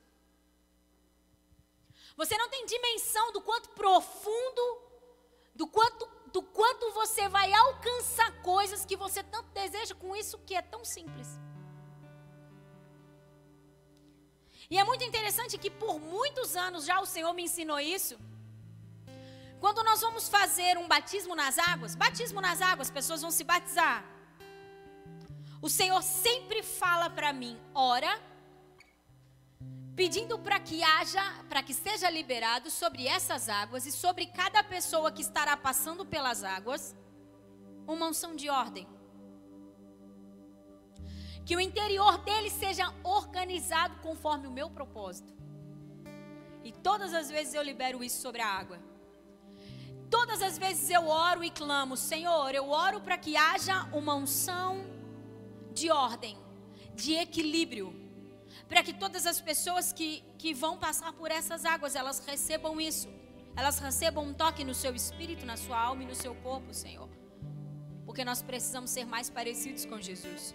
[2.17, 4.63] Você não tem dimensão do quanto profundo,
[5.55, 10.53] do quanto, do quanto você vai alcançar coisas que você tanto deseja com isso que
[10.53, 11.27] é tão simples.
[14.69, 18.19] E é muito interessante que por muitos anos já o Senhor me ensinou isso.
[19.63, 24.03] Quando nós vamos fazer um batismo nas águas, batismo nas águas, pessoas vão se batizar.
[25.61, 28.11] O Senhor sempre fala para mim, ora,
[29.95, 35.11] pedindo para que haja, para que seja liberado sobre essas águas e sobre cada pessoa
[35.11, 36.95] que estará passando pelas águas,
[37.87, 38.87] uma unção de ordem.
[41.45, 45.35] Que o interior dele seja organizado conforme o meu propósito.
[46.63, 48.90] E todas as vezes eu libero isso sobre a água.
[50.11, 54.85] Todas as vezes eu oro e clamo, Senhor, eu oro para que haja uma unção
[55.73, 56.37] de ordem,
[56.93, 57.95] de equilíbrio,
[58.67, 63.07] para que todas as pessoas que, que vão passar por essas águas, elas recebam isso,
[63.55, 67.09] elas recebam um toque no seu espírito, na sua alma e no seu corpo, Senhor,
[68.05, 70.53] porque nós precisamos ser mais parecidos com Jesus.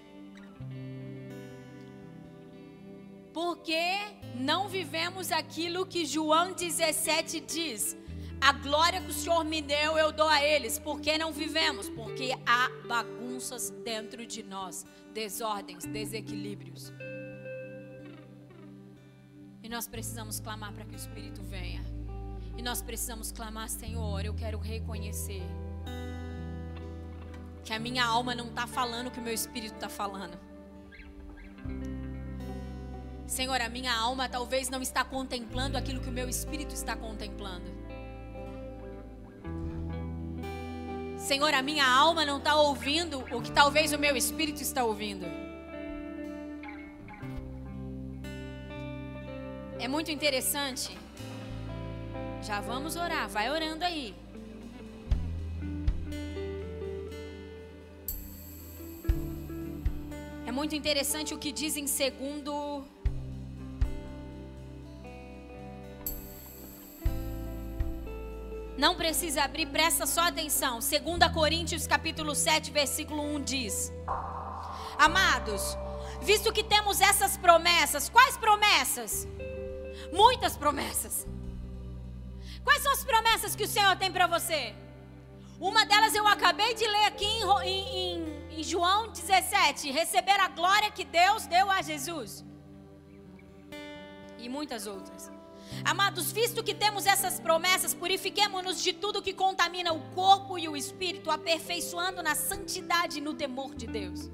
[3.33, 3.87] Porque
[4.35, 7.97] não vivemos aquilo que João 17 diz
[8.41, 10.79] a glória que o Senhor me deu, eu dou a eles.
[10.79, 11.89] Porque não vivemos?
[11.89, 16.93] Porque há bagunças dentro de nós, desordens, desequilíbrios.
[19.63, 21.85] E nós precisamos clamar para que o Espírito venha.
[22.57, 25.43] E nós precisamos clamar, Senhor, eu quero reconhecer
[27.67, 30.39] que a minha alma não está falando o que o meu espírito está falando.
[33.27, 37.76] Senhor, a minha alma talvez não está contemplando aquilo que o meu espírito está contemplando.
[41.27, 45.27] Senhor, a minha alma não está ouvindo o que talvez o meu espírito está ouvindo.
[49.81, 50.97] É muito interessante.
[52.41, 54.15] Já vamos orar, vai orando aí.
[60.47, 62.85] É muito interessante o que diz em segundo
[68.77, 70.81] Não precisa abrir, presta só atenção.
[70.81, 73.93] 2 Coríntios capítulo 7, versículo 1 diz:
[74.99, 75.77] Amados,
[76.21, 79.27] visto que temos essas promessas, quais promessas?
[80.13, 81.27] Muitas promessas.
[82.63, 84.75] Quais são as promessas que o Senhor tem para você?
[85.59, 87.25] Uma delas eu acabei de ler aqui
[87.65, 92.45] em, em, em João 17: receber a glória que Deus deu a Jesus.
[94.39, 95.36] E muitas outras.
[95.85, 100.77] Amados, visto que temos essas promessas, purifiquemo-nos de tudo que contamina o corpo e o
[100.77, 104.31] espírito, aperfeiçoando na santidade e no temor de Deus.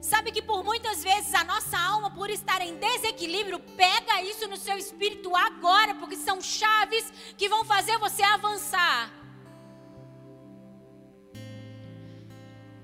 [0.00, 4.56] Sabe que por muitas vezes a nossa alma, por estar em desequilíbrio, pega isso no
[4.56, 9.19] seu espírito agora, porque são chaves que vão fazer você avançar.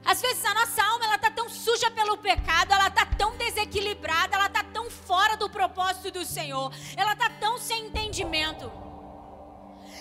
[0.06, 4.36] Às vezes a nossa alma ela tá tão suja pelo pecado, ela tá tão desequilibrada,
[4.36, 8.70] ela tá tão fora do propósito do Senhor, ela tá tão sem entendimento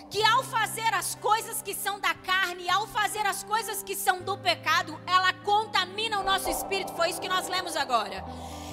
[0.09, 4.21] que ao fazer as coisas que são da carne, ao fazer as coisas que são
[4.21, 6.93] do pecado, ela contamina o nosso espírito.
[6.95, 8.23] Foi isso que nós lemos agora.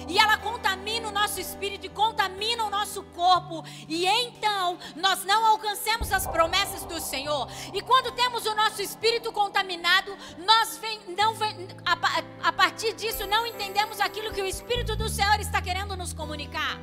[0.08, 3.64] E ela contamina o nosso espírito e contamina o nosso corpo.
[3.88, 7.48] E então nós não alcancemos as promessas do Senhor.
[7.72, 13.26] E quando temos o nosso espírito contaminado, nós vem, não vem, a, a partir disso
[13.26, 16.78] não entendemos aquilo que o Espírito do Senhor está querendo nos comunicar.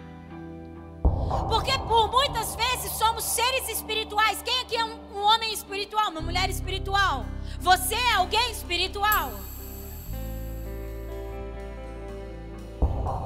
[1.48, 4.42] Porque por muitas vezes somos seres espirituais.
[4.42, 7.26] Quem aqui é um, um homem espiritual, uma mulher espiritual?
[7.60, 9.32] Você é alguém espiritual?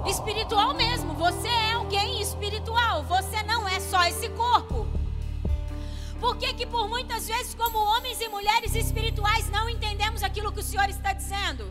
[0.06, 3.04] Espiritual mesmo, você é alguém espiritual.
[3.04, 4.88] Você não é só esse corpo.
[6.20, 10.60] Por que, que por muitas vezes, como homens e mulheres espirituais, não entendemos aquilo que
[10.60, 11.70] o Senhor está dizendo?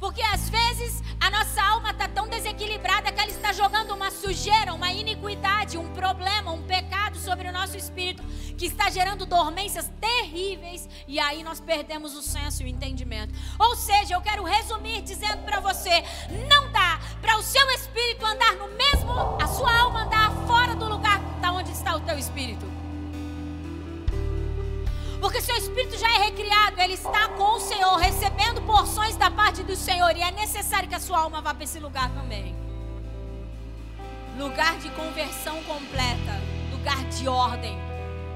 [0.00, 4.72] Porque às vezes a nossa alma está tão desequilibrada que ela está jogando uma sujeira,
[4.72, 8.22] uma iniquidade, um problema, um pecado sobre o nosso espírito,
[8.56, 13.34] que está gerando dormências terríveis, e aí nós perdemos o senso e o entendimento.
[13.58, 16.02] Ou seja, eu quero resumir dizendo para você:
[16.48, 20.88] não dá para o seu espírito andar no mesmo, a sua alma andar fora do
[20.88, 22.79] lugar da onde está o teu espírito.
[25.20, 29.62] Porque seu espírito já é recriado, ele está com o Senhor, recebendo porções da parte
[29.62, 30.16] do Senhor.
[30.16, 32.60] E é necessário que a sua alma vá para esse lugar também
[34.40, 36.40] lugar de conversão completa,
[36.72, 37.78] lugar de ordem.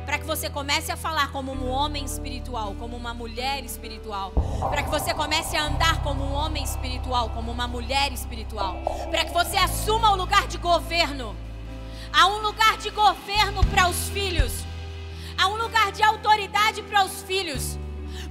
[0.05, 4.33] Para que você comece a falar como um homem espiritual, como uma mulher espiritual.
[4.69, 8.77] Para que você comece a andar como um homem espiritual, como uma mulher espiritual.
[9.11, 11.35] Para que você assuma o lugar de governo.
[12.13, 14.53] Há um lugar de governo para os filhos
[15.37, 17.79] Há um lugar de autoridade para os filhos.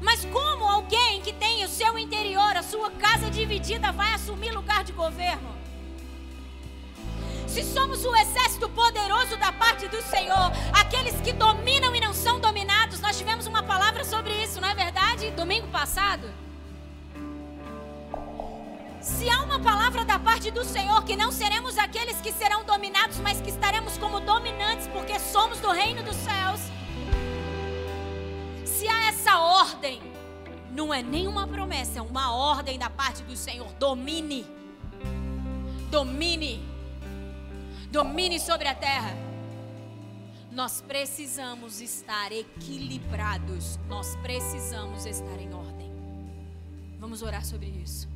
[0.01, 4.84] Mas como alguém que tem o seu interior, a sua casa dividida, vai assumir lugar
[4.84, 5.54] de governo?
[7.47, 12.39] Se somos o exército poderoso da parte do Senhor, aqueles que dominam e não são
[12.39, 15.30] dominados, nós tivemos uma palavra sobre isso, não é verdade?
[15.32, 16.32] Domingo passado.
[18.99, 23.20] Se há uma palavra da parte do Senhor que não seremos aqueles que serão dominados,
[23.20, 26.62] mas que estaremos como dominantes, porque somos do reino dos céus
[28.84, 30.02] se há essa ordem,
[30.72, 33.72] não é nenhuma promessa, é uma ordem da parte do Senhor.
[33.76, 34.46] Domine.
[35.90, 36.62] Domine.
[37.90, 39.16] Domine sobre a terra.
[40.52, 43.80] Nós precisamos estar equilibrados.
[43.88, 45.90] Nós precisamos estar em ordem.
[47.00, 48.12] Vamos orar sobre isso.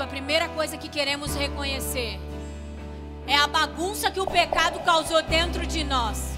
[0.00, 2.18] A primeira coisa que queremos reconhecer
[3.26, 6.36] é a bagunça que o pecado causou dentro de nós.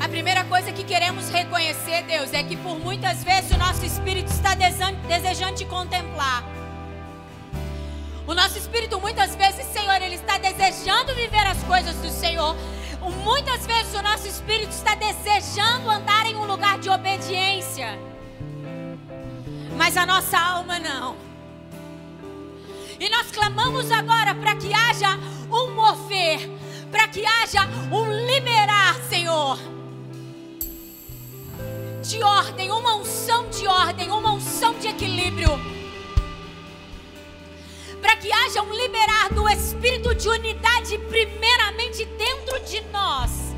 [0.00, 4.32] A primeira coisa que queremos reconhecer, Deus, é que por muitas vezes o nosso espírito
[4.32, 6.42] está desejando te contemplar.
[8.26, 12.56] O nosso espírito, muitas vezes, Senhor, ele está desejando viver as coisas do Senhor.
[13.22, 18.11] Muitas vezes o nosso espírito está desejando andar em um lugar de obediência
[19.76, 21.16] mas a nossa alma não.
[22.98, 25.18] E nós clamamos agora para que haja
[25.50, 26.48] um mover,
[26.90, 29.58] para que haja um liberar, Senhor,
[32.02, 35.50] de ordem, uma unção de ordem, uma unção de equilíbrio.
[38.00, 43.51] Para que haja um liberar do espírito de unidade, primeiramente dentro de nós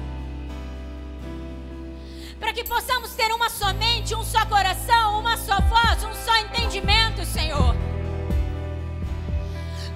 [2.45, 6.37] para que possamos ter uma só mente, um só coração, uma só voz, um só
[6.37, 7.75] entendimento, Senhor.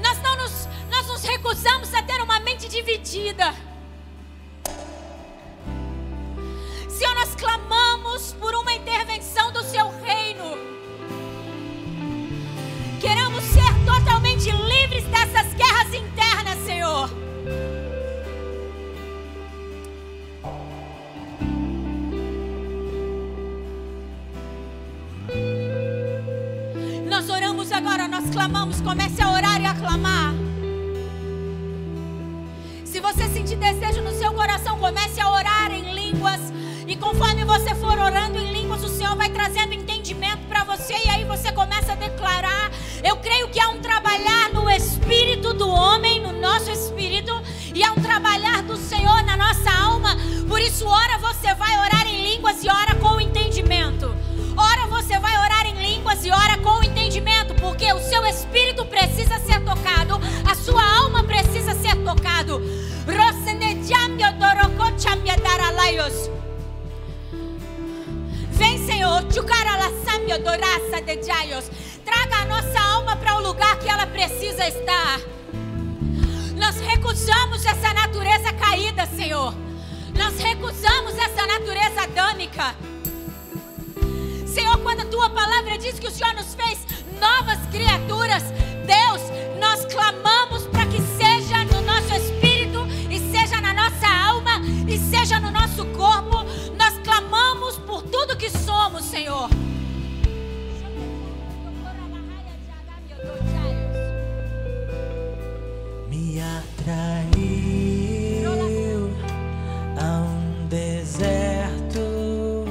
[0.02, 3.54] Nós não nos, nós nos recusamos a ter uma mente dividida.
[6.88, 10.56] Senhor, nós clamamos por uma intervenção do Seu reino.
[12.98, 17.27] Queremos ser totalmente livres dessas guerras internas, Senhor.
[27.72, 28.80] agora, nós clamamos.
[28.80, 30.34] Comece a orar e a clamar.
[32.84, 36.40] Se você sentir desejo no seu coração, comece a orar em línguas.
[36.86, 40.94] E conforme você for orando em línguas, o Senhor vai trazendo entendimento para você.
[40.94, 42.70] E aí você começa a declarar.
[43.04, 47.40] Eu creio que há um trabalhar no espírito do homem, no nosso espírito,
[47.74, 50.16] e há um trabalhar do Senhor na nossa alma.
[50.48, 54.12] Por isso, ora você vai orar em línguas e ora com entendimento.
[54.56, 57.37] Ora você vai orar em línguas e ora com entendimento.
[72.04, 75.20] Traga a nossa alma para o lugar que ela precisa estar.
[76.54, 79.54] Nós recusamos essa natureza caída, Senhor.
[80.16, 82.74] Nós recusamos essa natureza adâmica.
[84.46, 86.78] Senhor, quando a tua palavra diz que o Senhor nos fez
[87.20, 88.42] novas criaturas,
[88.86, 89.22] Deus,
[89.58, 95.40] nós clamamos para que seja no nosso espírito e seja na nossa alma e seja
[95.40, 96.44] no nosso corpo.
[96.76, 99.48] Nós clamamos por tudo que somos, Senhor.
[106.88, 108.50] Atraiu
[109.96, 112.64] a um deserto.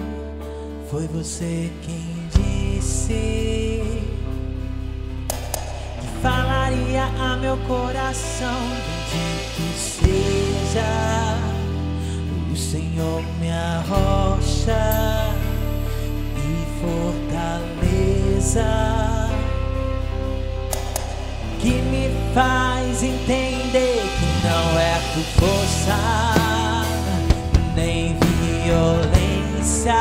[0.90, 3.82] Foi você quem disse
[6.00, 8.60] que falaria a meu coração.
[9.12, 11.38] Bendito seja
[12.52, 15.34] o Senhor, minha rocha
[16.38, 18.68] e fortaleza
[21.60, 25.98] que me faz entender que não é por força
[27.76, 28.18] nem
[28.64, 29.94] violência,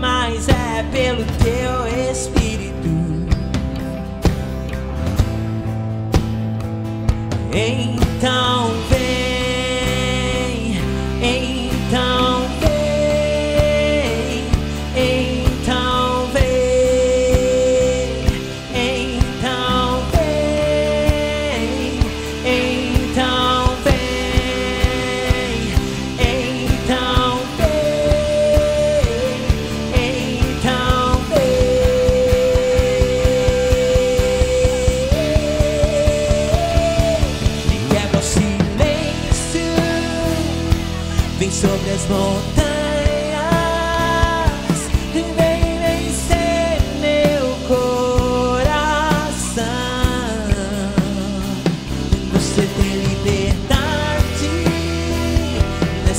[0.00, 2.62] mas é pelo teu espírito.
[7.54, 9.21] Então vem,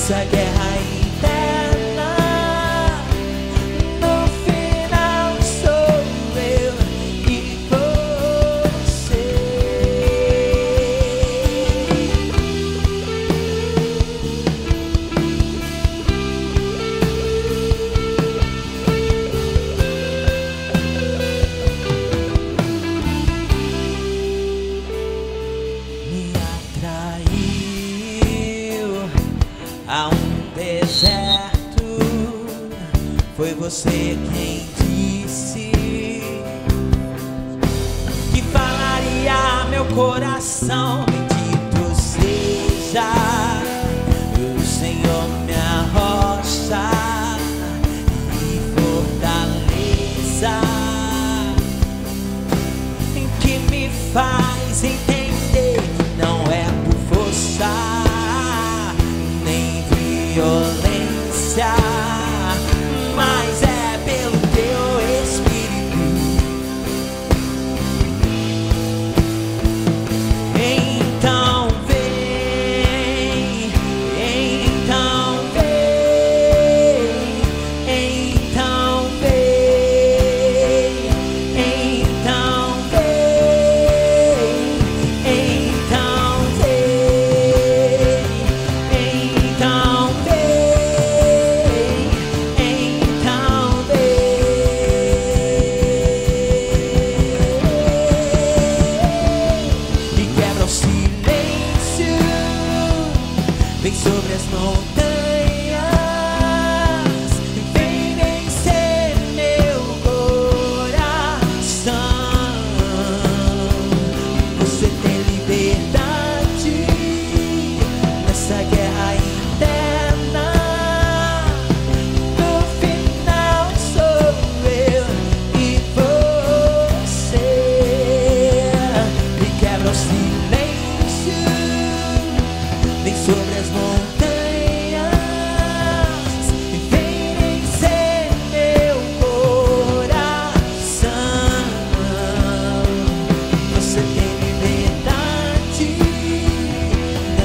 [0.03, 0.82] nessa guerra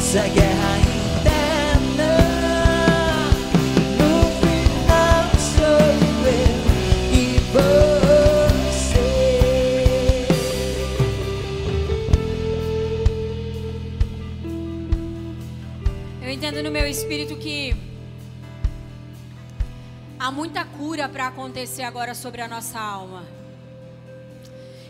[0.08, 2.16] Essa guerra interna
[3.98, 5.84] no final sou
[6.24, 9.04] eu você.
[16.22, 17.76] Eu entendo no meu espírito que
[20.18, 23.26] há muita cura para acontecer agora sobre a nossa alma.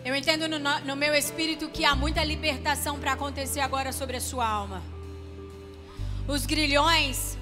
[0.05, 4.21] Eu entendo no, no, meu espírito que há muita libertação para acontecer agora sobre a
[4.21, 4.97] sua alma.
[6.29, 7.39] Os grilhões,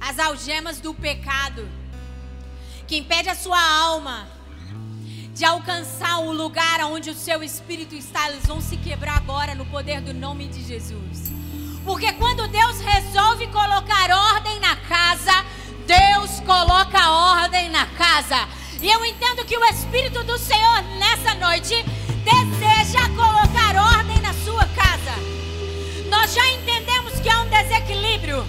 [0.00, 1.68] as algemas do pecado,
[2.88, 4.26] que impede a sua alma
[5.34, 9.66] de alcançar o lugar onde o seu espírito está, eles vão se quebrar agora no
[9.66, 11.30] poder do nome de Jesus.
[11.84, 15.44] Porque quando Deus resolve colocar ordem na casa,
[15.86, 18.48] Deus coloca ordem na casa.
[18.80, 21.74] E eu entendo que o Espírito do Senhor nessa noite
[22.24, 25.12] deseja colocar ordem na sua casa.
[26.08, 26.79] Nós já entendemos
[27.20, 28.46] que há um desequilíbrio.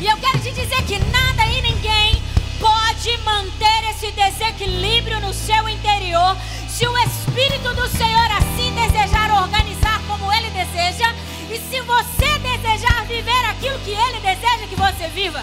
[0.00, 2.22] E eu quero te dizer que nada e ninguém
[2.58, 6.36] pode manter esse desequilíbrio no seu interior
[6.68, 11.14] se o Espírito do Senhor assim desejar organizar como ele deseja
[11.50, 15.42] e se você desejar viver aquilo que ele deseja que você viva.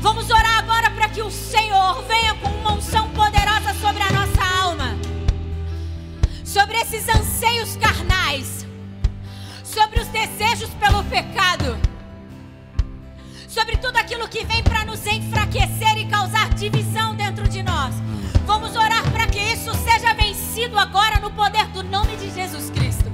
[0.00, 4.62] Vamos orar agora para que o Senhor venha com uma unção poderosa sobre a nossa
[4.62, 4.96] alma,
[6.52, 8.66] sobre esses anseios carnais,
[9.62, 11.78] sobre os desejos pelo pecado,
[13.46, 17.94] sobre tudo aquilo que vem para nos enfraquecer e causar divisão dentro de nós.
[18.46, 23.12] Vamos orar para que isso seja vencido agora no poder do nome de Jesus Cristo.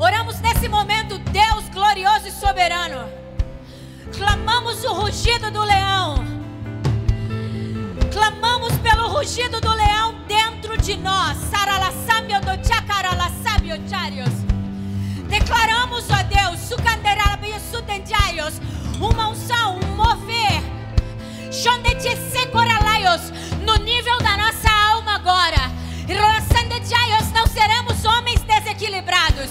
[0.00, 3.08] Oramos nesse momento, Deus glorioso e soberano.
[4.18, 6.39] Clamamos o rugido do leão.
[8.12, 11.38] Clamamos pelo rugido do leão dentro de nós.
[15.28, 16.70] Declaramos, ó Deus,
[19.00, 20.62] uma unção, um mover.
[23.64, 25.70] No nível da nossa alma agora.
[27.32, 29.50] Não seremos homens desequilibrados.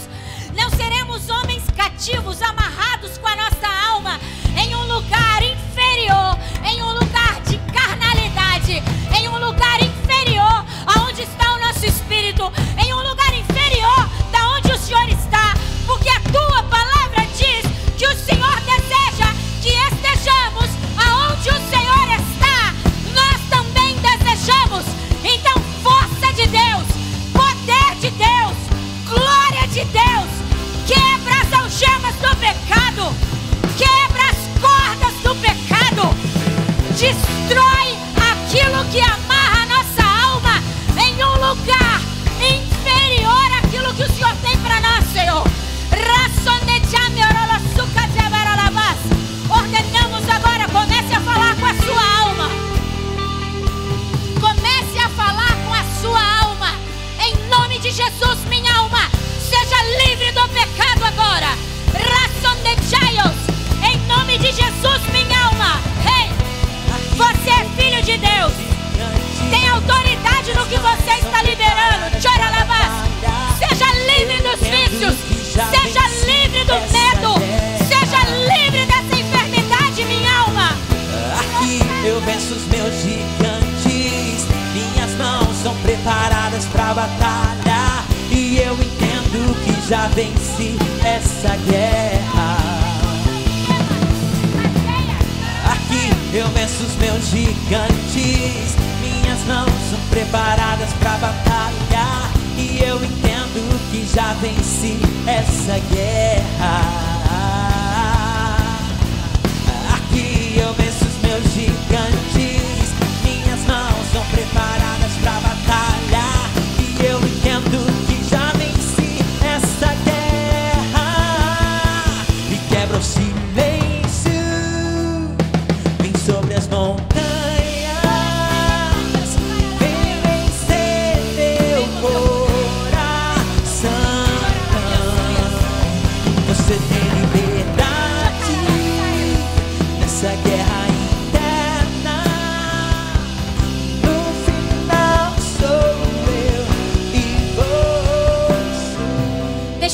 [0.53, 3.68] Não seremos homens cativos, amarrados com a nossa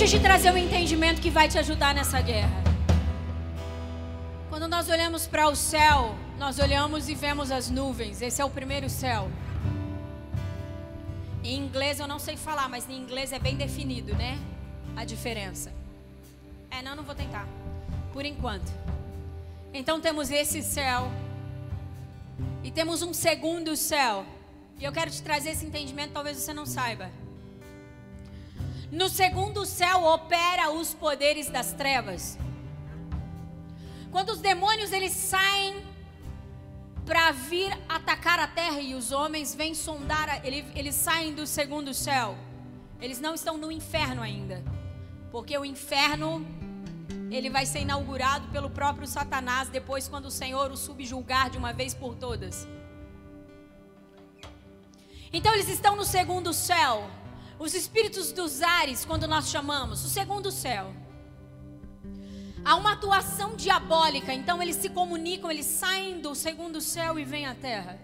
[0.06, 2.64] Deixa eu te trazer um entendimento que vai te ajudar nessa guerra.
[4.49, 8.22] Quando nós olhamos para o céu, nós olhamos e vemos as nuvens.
[8.22, 9.32] Esse é o primeiro céu.
[11.43, 14.38] Em inglês eu não sei falar, mas em inglês é bem definido, né?
[14.95, 15.74] A diferença.
[16.70, 17.47] É, não, não vou tentar.
[18.14, 18.72] Por enquanto.
[19.74, 21.12] Então temos esse céu.
[22.64, 24.24] E temos um segundo céu.
[24.80, 27.10] E eu quero te trazer esse entendimento, talvez você não saiba.
[28.91, 32.38] No segundo céu opera os poderes das trevas.
[34.11, 35.83] Quando os demônios eles saem
[37.05, 41.93] para vir atacar a terra e os homens vêm sondar, eles, eles saem do segundo
[41.93, 42.38] céu.
[43.01, 44.63] Eles não estão no inferno ainda.
[45.31, 46.45] Porque o inferno
[47.29, 51.73] ele vai ser inaugurado pelo próprio Satanás depois quando o Senhor o subjulgar de uma
[51.73, 52.67] vez por todas.
[55.33, 57.09] Então eles estão no segundo céu.
[57.58, 60.93] Os espíritos dos ares, quando nós chamamos, o segundo céu.
[62.64, 67.45] Há uma atuação diabólica, então eles se comunicam, eles saem do segundo céu e vêm
[67.45, 67.99] à terra.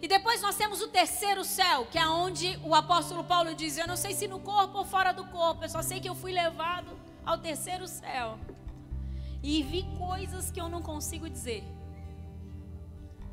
[0.00, 3.86] E depois nós temos o terceiro céu, que é onde o apóstolo Paulo diz: Eu
[3.86, 6.32] não sei se no corpo ou fora do corpo, eu só sei que eu fui
[6.32, 6.90] levado
[7.24, 8.38] ao terceiro céu.
[9.42, 11.62] E vi coisas que eu não consigo dizer.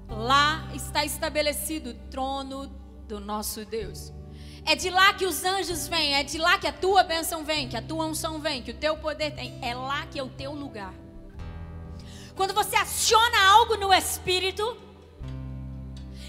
[0.08, 2.68] Lá está estabelecido o trono
[3.08, 4.12] do nosso Deus.
[4.66, 7.68] É de lá que os anjos vêm, é de lá que a tua bênção vem,
[7.68, 9.60] que a tua unção vem, que o teu poder tem.
[9.62, 10.94] É lá que é o teu lugar.
[12.36, 14.78] Quando você aciona algo no Espírito,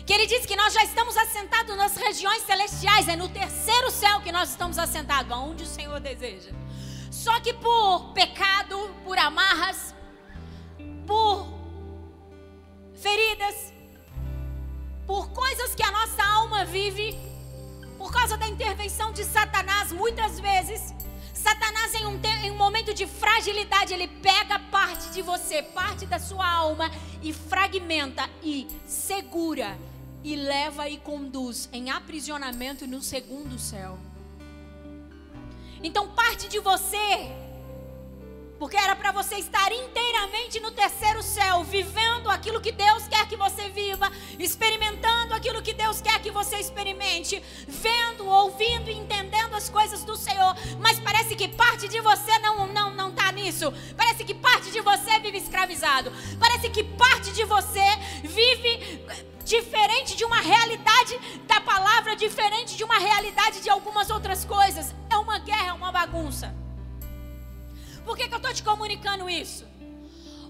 [0.06, 4.20] que ele diz que nós já estamos assentados nas regiões celestiais, é no terceiro céu
[4.20, 6.50] que nós estamos assentados, aonde o Senhor deseja.
[7.12, 9.94] Só que por pecado, por amarras,
[11.06, 11.46] por
[12.94, 13.72] feridas,
[15.06, 17.29] por coisas que a nossa alma vive,
[18.00, 20.94] por causa da intervenção de Satanás, muitas vezes,
[21.34, 26.18] Satanás, em um, em um, momento de fragilidade, ele pega parte de você, parte da
[26.18, 26.90] sua alma,
[27.20, 29.78] e fragmenta e segura,
[30.24, 33.98] e leva e conduz em aprisionamento no segundo céu.
[35.82, 37.30] Então, parte de você
[39.12, 44.08] para você estar inteiramente no terceiro céu, vivendo aquilo que Deus quer que você viva,
[44.38, 50.16] experimentando aquilo que Deus quer que você experimente, vendo, ouvindo e entendendo as coisas do
[50.16, 50.54] Senhor.
[50.78, 53.72] Mas parece que parte de você não não não tá nisso.
[53.96, 56.12] Parece que parte de você vive escravizado.
[56.38, 57.88] Parece que parte de você
[58.22, 59.02] vive
[59.44, 64.94] diferente de uma realidade da palavra, diferente de uma realidade de algumas outras coisas.
[65.10, 66.59] É uma guerra, é uma bagunça.
[68.04, 69.66] Por que, que eu estou te comunicando isso?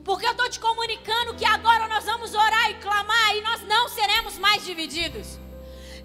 [0.04, 3.88] Porque eu estou te comunicando que agora nós vamos orar e clamar e nós não
[3.88, 5.38] seremos mais divididos.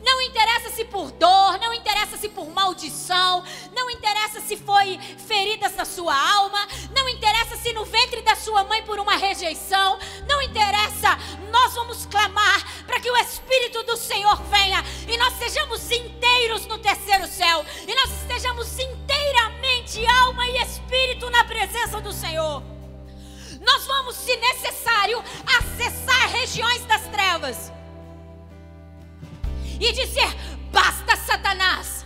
[0.05, 3.43] Não interessa se por dor, não interessa se por maldição,
[3.75, 6.59] não interessa se foi ferida essa sua alma,
[6.95, 9.97] não interessa se no ventre da sua mãe por uma rejeição,
[10.27, 11.17] não interessa.
[11.51, 16.77] Nós vamos clamar para que o Espírito do Senhor venha e nós sejamos inteiros no
[16.77, 22.61] terceiro céu e nós estejamos inteiramente alma e espírito na presença do Senhor.
[23.59, 25.23] Nós vamos, se necessário,
[25.57, 27.71] acessar regiões das trevas
[29.79, 30.35] e dizer:
[30.71, 32.05] basta, Satanás.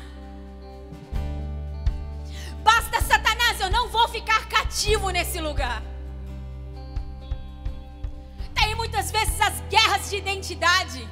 [2.63, 5.81] Basta, Satanás, eu não vou ficar cativo nesse lugar.
[8.53, 11.07] Tem muitas vezes as guerras de identidade.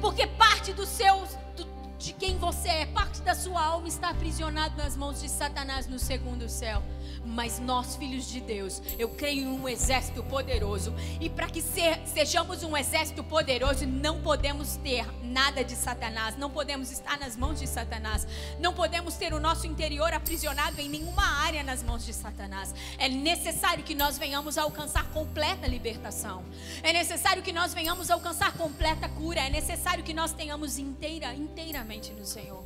[0.00, 1.26] Porque parte do seu
[1.56, 1.66] do,
[1.98, 5.98] de quem você é, parte da sua alma está aprisionado nas mãos de Satanás no
[5.98, 6.82] segundo céu.
[7.24, 10.94] Mas nós, filhos de Deus, eu creio em um exército poderoso.
[11.20, 16.90] E para que sejamos um exército poderoso, não podemos ter nada de Satanás, não podemos
[16.90, 18.26] estar nas mãos de Satanás,
[18.58, 22.74] não podemos ter o nosso interior aprisionado em nenhuma área nas mãos de Satanás.
[22.98, 26.44] É necessário que nós venhamos a alcançar completa libertação.
[26.82, 29.40] É necessário que nós venhamos a alcançar completa cura.
[29.40, 32.64] É necessário que nós tenhamos inteira, inteiramente no Senhor.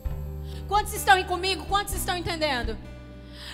[0.69, 1.67] Quantos estão comigo?
[1.67, 2.79] Quantos estão entendendo?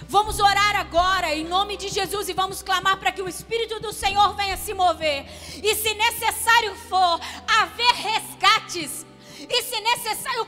[0.08, 3.92] Vamos orar agora em nome de Jesus e vamos clamar para que o Espírito do
[3.92, 5.26] Senhor venha se mover.
[5.62, 9.06] E se necessário for haver resgates,
[9.48, 10.46] e se necessário,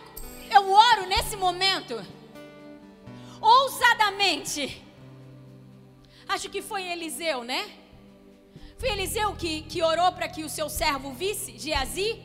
[0.51, 2.05] eu oro nesse momento,
[3.41, 4.83] ousadamente.
[6.29, 7.71] Acho que foi Eliseu, né?
[8.79, 12.21] Foi Eliseu que, que orou para que o seu servo visse, Geazi?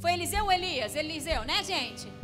[0.00, 0.96] Foi Eliseu ou Elias?
[0.96, 2.23] Eliseu, né, gente?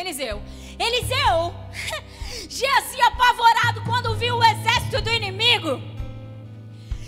[0.00, 0.42] Eliseu.
[0.78, 1.54] Eliseu,
[2.48, 5.80] Geazi apavorado quando viu o exército do inimigo.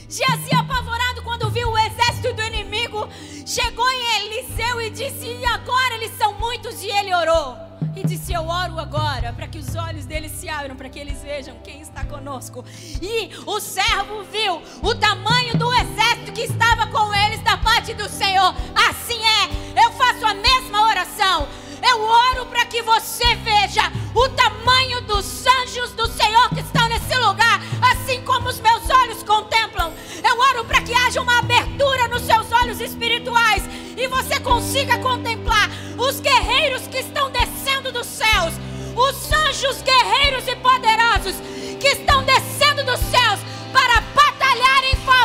[0.09, 3.09] Geazi apavorado quando viu o exército do inimigo,
[3.47, 6.83] chegou em Eliseu e disse: E agora eles são muitos?
[6.83, 7.57] E ele orou.
[7.97, 11.23] E disse: Eu oro agora para que os olhos deles se abram, para que eles
[11.23, 12.63] vejam quem está conosco.
[13.01, 18.07] E o servo viu o tamanho do exército que estava com eles da parte do
[18.07, 18.55] Senhor.
[18.91, 21.49] Assim é, eu faço a mesma oração.
[21.83, 23.83] Eu oro para que você veja
[24.15, 27.61] o tamanho dos anjos do Senhor que estão nesse lugar,
[27.91, 29.93] assim como os meus olhos contemplam.
[30.23, 33.65] Eu oro para que haja uma abertura nos seus olhos espirituais
[33.97, 35.69] e você consiga contemplar
[35.99, 38.55] os guerreiros que estão descendo dos céus,
[38.95, 41.35] os anjos guerreiros e poderosos
[41.81, 43.41] que estão descendo dos céus
[43.73, 45.22] para batalhar em favor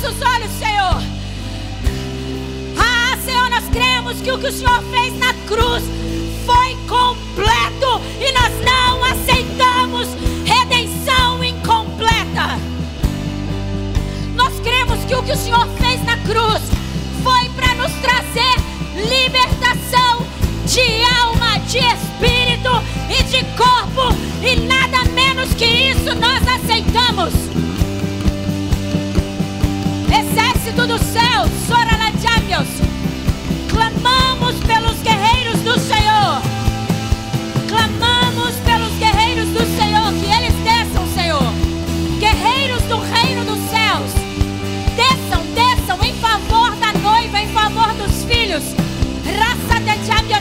[0.00, 1.02] nossos olhos, Senhor.
[2.78, 5.82] Ah, Senhor, nós cremos que o que o Senhor fez na cruz
[6.46, 10.08] foi completo e nós não aceitamos
[10.46, 12.58] redenção incompleta.
[14.34, 16.62] Nós cremos que o que o Senhor fez na cruz
[17.22, 18.56] foi para nos trazer
[19.06, 20.26] libertação
[20.64, 22.70] de alma, de espírito
[23.10, 27.34] e de corpo, e nada menos que isso nós aceitamos.
[30.60, 32.68] Exército do céu, Soralajamios,
[33.70, 36.42] clamamos pelos guerreiros do Senhor.
[37.66, 41.52] Clamamos pelos guerreiros do Senhor, que eles desçam, Senhor.
[42.18, 44.12] Guerreiros do reino dos céus.
[44.96, 48.74] Desçam, desçam em favor da noiva, em favor dos filhos.
[49.38, 50.40] Raça de Jamia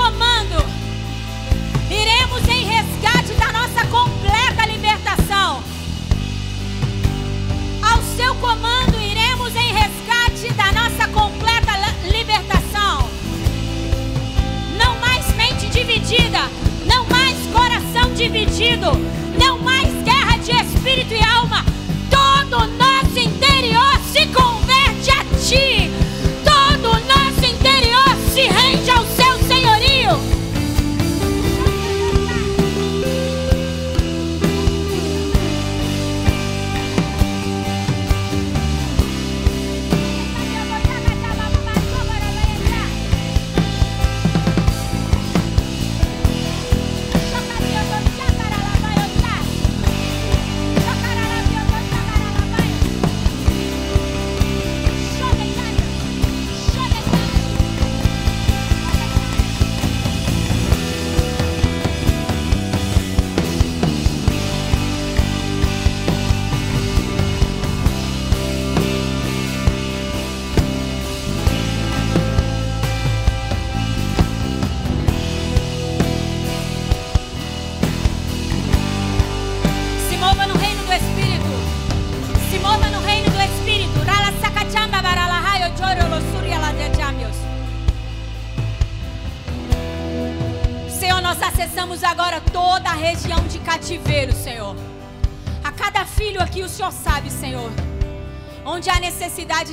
[0.00, 0.64] comando.
[1.90, 5.62] Iremos em resgate da nossa completa libertação.
[7.82, 11.69] Ao seu comando, iremos em resgate da nossa completa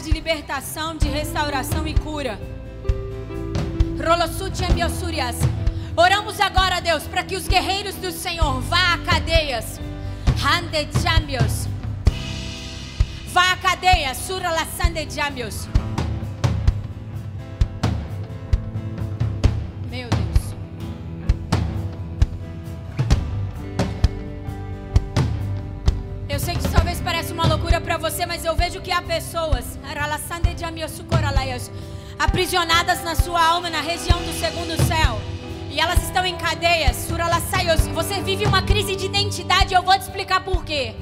[0.08, 2.40] de libertação, de restauração e cura.
[5.98, 9.82] Oramos agora, Deus, para que os guerreiros do Senhor vá a cadeias.
[13.34, 14.50] Vá a cadeia, Sura
[15.14, 15.66] Chambios.
[15.66, 15.77] Meu
[32.48, 35.20] aprisionadas na sua alma na região do segundo céu.
[35.70, 37.10] E elas estão em cadeias.
[37.94, 40.96] Você vive uma crise de identidade, eu vou te explicar por quê.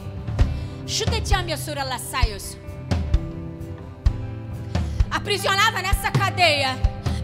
[5.11, 6.75] Aprisionada nessa cadeia,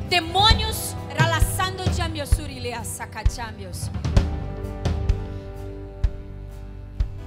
[0.07, 0.95] demônios.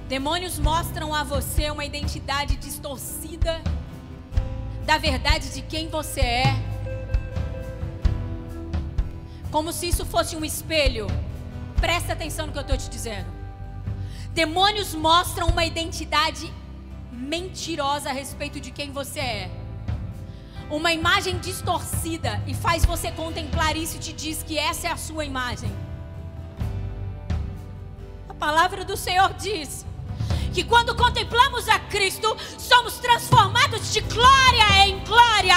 [0.07, 3.61] Demônios mostram a você uma identidade distorcida
[4.85, 6.74] da verdade de quem você é.
[9.51, 11.07] Como se isso fosse um espelho.
[11.77, 13.27] Presta atenção no que eu estou te dizendo.
[14.33, 16.51] Demônios mostram uma identidade
[17.11, 19.51] mentirosa a respeito de quem você é.
[20.69, 24.97] Uma imagem distorcida e faz você contemplar isso e te diz que essa é a
[24.97, 25.71] sua imagem.
[28.27, 29.85] A palavra do Senhor diz
[30.53, 35.55] que quando contemplamos a Cristo, somos transformados de glória em glória.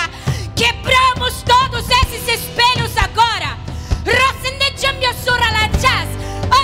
[0.54, 3.56] Quebramos todos esses espelhos agora.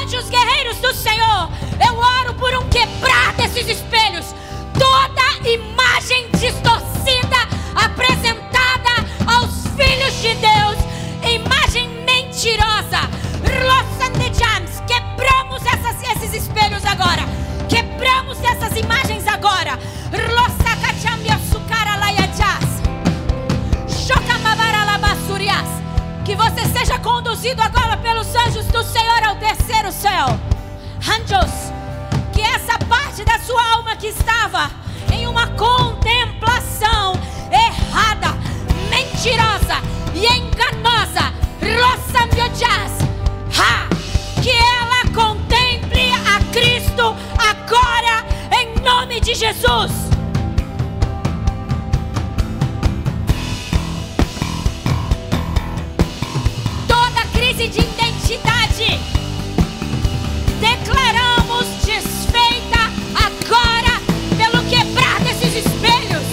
[0.03, 1.49] Anjos guerreiros do Senhor,
[1.87, 4.35] eu oro por um quebrar desses espelhos.
[4.79, 7.37] Toda imagem distorcida
[7.75, 10.79] apresentada aos filhos de Deus,
[11.29, 13.09] imagem mentirosa.
[14.87, 17.23] Quebramos essas- esses espelhos agora.
[17.69, 19.79] Quebramos as imagens agora.
[26.25, 30.27] Que você seja conduzido agora pelos anjos do Senhor ao terceiro céu.
[31.07, 31.53] Anjos,
[32.33, 34.71] que essa parte da sua alma que estava
[35.13, 37.13] em uma contemplação
[37.53, 38.29] errada,
[38.89, 39.83] mentirosa
[40.15, 41.35] e enganosa,
[43.59, 43.89] ha,
[44.43, 50.04] que ela contemple a Cristo agora em nome de Jesus.
[57.55, 59.01] Crise de identidade.
[60.61, 64.01] Declaramos desfeita agora
[64.37, 66.25] pelo quebrar desses espelhos.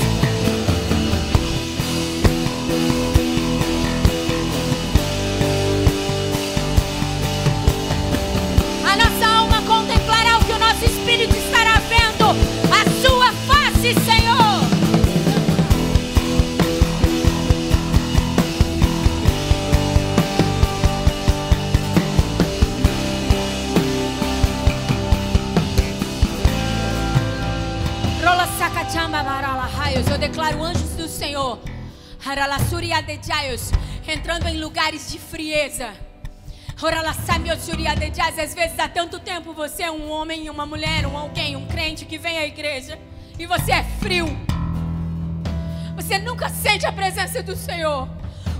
[8.86, 12.32] A nossa alma contemplará o que o nosso espírito estará vendo.
[12.72, 14.21] A sua face, Senhor.
[30.52, 31.60] Eu declaro anjos do Senhor.
[34.08, 35.94] Entrando em lugares de frieza.
[38.38, 42.06] Às vezes há tanto tempo você é um homem, uma mulher, um alguém, um crente
[42.06, 43.00] que vem à igreja
[43.40, 44.28] e você é frio.
[45.96, 48.10] Você nunca sente a presença do Senhor.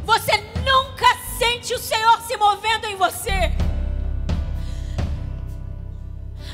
[0.06, 3.52] Você nunca sente o Senhor se movendo em você.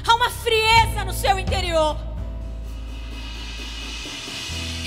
[0.07, 2.06] Há uma frieza no seu interior.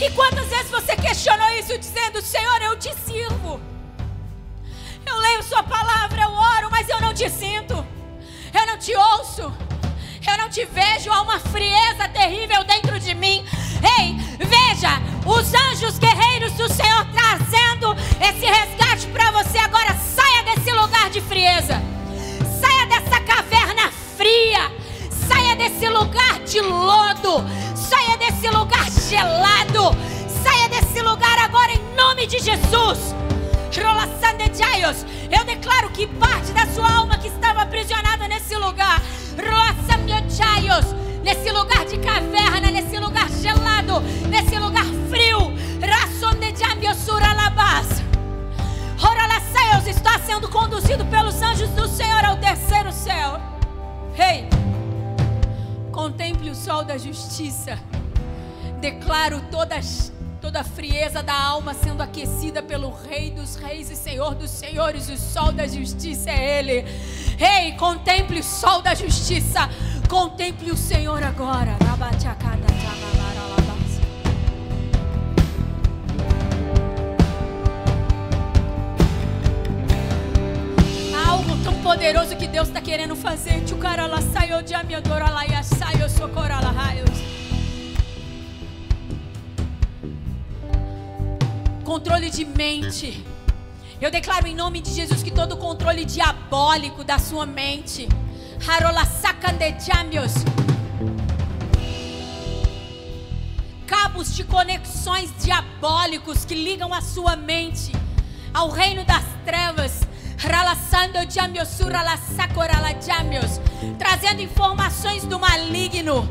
[0.02, 3.60] E quantas vezes você questionou isso dizendo: Senhor, eu te sirvo.
[5.04, 7.86] Eu leio Sua palavra, eu oro, mas eu não te sinto.
[8.54, 9.52] Eu não te ouço.
[10.26, 11.12] Eu não te vejo.
[11.12, 13.44] Há uma frieza terrível dentro de mim.
[13.98, 19.58] Ei, veja, os anjos guerreiros do Senhor trazendo esse resgate para você.
[19.58, 21.80] Agora saia desse lugar de frieza.
[22.58, 24.72] Saia dessa caverna fria.
[25.28, 27.44] Saia desse lugar de lodo
[27.90, 29.96] Saia desse lugar gelado.
[30.44, 33.14] Saia desse lugar agora em nome de Jesus.
[35.30, 39.02] Eu declaro que parte da sua alma que estava aprisionada nesse lugar,
[41.24, 45.50] nesse lugar de caverna, nesse lugar gelado, nesse lugar frio,
[49.90, 53.40] está sendo conduzido pelos anjos do Senhor ao terceiro céu.
[54.18, 54.48] Ei!
[54.48, 54.79] Hey.
[56.00, 57.78] Contemple o sol da justiça.
[58.80, 59.78] Declaro toda,
[60.40, 65.10] toda a frieza da alma sendo aquecida pelo Rei dos Reis e Senhor dos Senhores.
[65.10, 66.86] O sol da justiça é Ele.
[67.38, 69.68] Ei, contemple o sol da justiça.
[70.08, 71.76] Contemple o Senhor agora.
[81.80, 83.64] Poderoso que Deus está querendo fazer.
[91.84, 93.24] Controle de mente.
[94.00, 98.08] Eu declaro em nome de Jesus que todo controle diabólico da sua mente.
[103.86, 107.92] Cabos de conexões diabólicos que ligam a sua mente
[108.52, 110.09] ao reino das trevas
[113.98, 116.26] trazendo informações do maligno,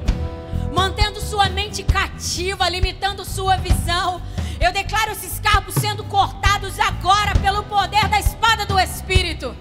[0.73, 4.21] mantendo sua mente cativa, limitando sua visão.
[4.59, 9.55] Eu declaro esses cabos sendo cortados agora pelo poder da espada do Espírito.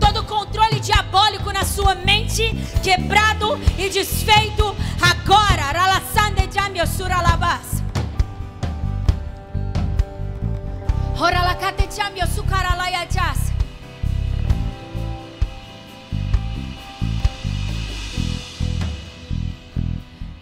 [0.00, 5.62] Todo controle diabólico na sua mente quebrado e desfeito agora.
[5.72, 7.73] Ralasande Jamiosura Labas.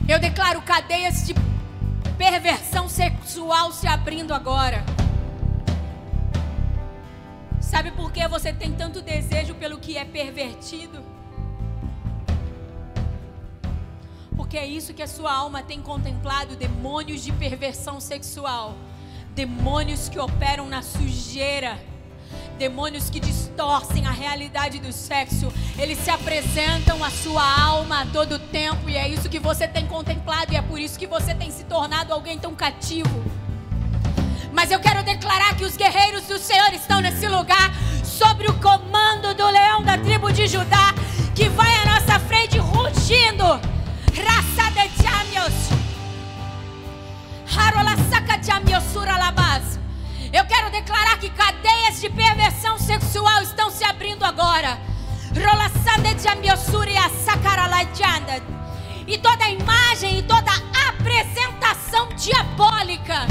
[0.08, 1.34] Eu declaro cadeias de
[2.18, 4.84] perversão sexual se abrindo agora.
[7.60, 11.00] Sabe por que você tem tanto desejo pelo que é pervertido?
[14.36, 18.74] Porque é isso que a sua alma tem contemplado demônios de perversão sexual
[19.34, 21.78] demônios que operam na sujeira,
[22.58, 28.38] demônios que distorcem a realidade do sexo, eles se apresentam à sua alma a todo
[28.38, 31.50] tempo e é isso que você tem contemplado e é por isso que você tem
[31.50, 33.24] se tornado alguém tão cativo.
[34.52, 37.72] Mas eu quero declarar que os guerreiros do Senhor estão nesse lugar,
[38.04, 40.94] sobre o comando do leão da tribo de Judá,
[41.34, 43.44] que vai à nossa frente rugindo.
[44.14, 44.62] Raça
[50.32, 54.78] eu quero declarar que cadeias de perversão sexual estão se abrindo agora.
[59.06, 60.50] E toda imagem e toda
[60.88, 63.26] apresentação diabólica.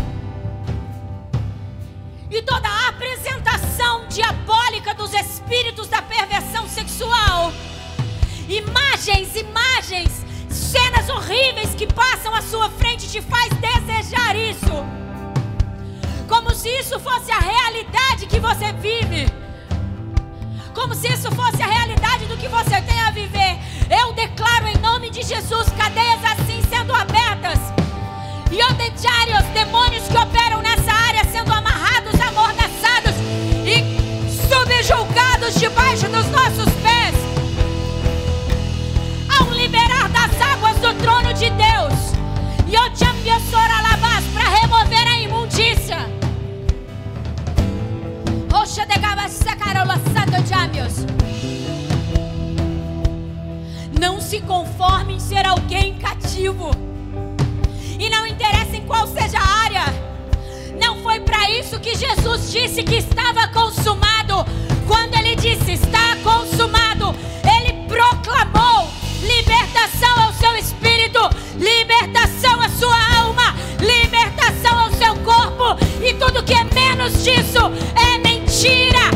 [2.29, 7.51] E toda apresentação diabólica dos espíritos da perversão sexual.
[8.47, 14.85] Imagens, imagens cenas horríveis que passam à sua frente te faz desejar isso.
[16.27, 19.27] Como se isso fosse a realidade que você vive.
[20.73, 23.57] Como se isso fosse a realidade do que você tem a viver.
[23.89, 27.59] Eu declaro em nome de Jesus cadeias assim sendo abertas.
[28.51, 33.15] E odediários, demônios que operam nessa área sendo amarrados, amordaçados
[33.65, 34.01] e
[34.47, 36.80] subjugados debaixo dos nossos
[40.95, 42.11] trono de Deus.
[44.33, 45.97] Para remover a imundícia.
[48.53, 49.01] Oxa de.
[53.99, 56.71] Não se conforme em ser alguém cativo.
[57.99, 59.85] E não interessa em qual seja a área.
[60.81, 64.45] Não foi para isso que Jesus disse que estava consumado.
[64.87, 68.89] Quando ele disse está consumado, ele proclamou
[69.21, 70.80] libertação ao seu espírito,
[71.57, 75.77] libertação à sua alma, libertação ao seu corpo.
[76.03, 79.10] E tudo que é menos disso é mentira,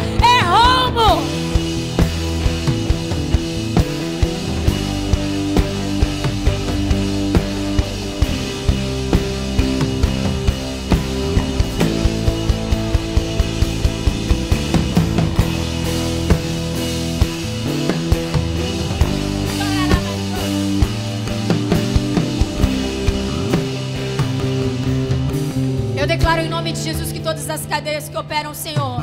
[26.85, 28.99] Jesus que todas as cadeias que operam, Senhor,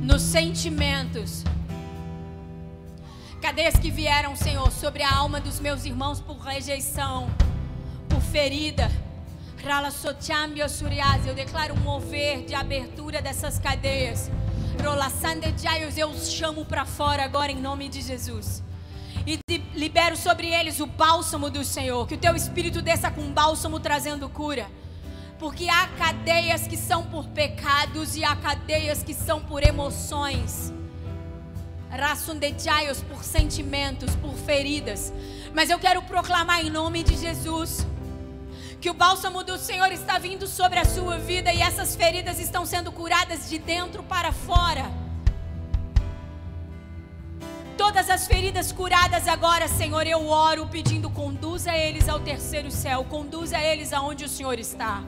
[0.00, 1.44] nos sentimentos,
[3.42, 7.28] cadeias que vieram, Senhor, sobre a alma dos meus irmãos por rejeição,
[8.08, 8.90] por ferida,
[11.26, 14.30] eu declaro um mover de abertura dessas cadeias.
[14.82, 14.94] Eu
[16.06, 18.62] os chamo para fora agora em nome de Jesus.
[19.26, 19.38] E
[19.74, 22.08] libero sobre eles o bálsamo do Senhor.
[22.08, 24.66] Que o teu espírito desça com bálsamo trazendo cura.
[25.44, 30.72] Porque há cadeias que são por pecados e há cadeias que são por emoções.
[31.90, 35.12] Rassundetiaios por sentimentos, por feridas.
[35.52, 37.86] Mas eu quero proclamar em nome de Jesus
[38.80, 42.64] que o bálsamo do Senhor está vindo sobre a sua vida e essas feridas estão
[42.64, 44.90] sendo curadas de dentro para fora.
[47.76, 53.58] Todas as feridas curadas agora, Senhor, eu oro pedindo: conduza eles ao terceiro céu, conduza
[53.60, 55.04] eles aonde o Senhor está.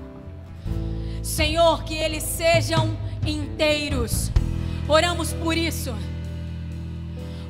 [1.27, 2.97] Senhor, que eles sejam
[3.27, 4.31] inteiros.
[4.89, 5.93] Oramos por isso.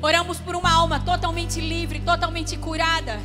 [0.01, 3.19] Oramos por uma alma totalmente livre, totalmente curada.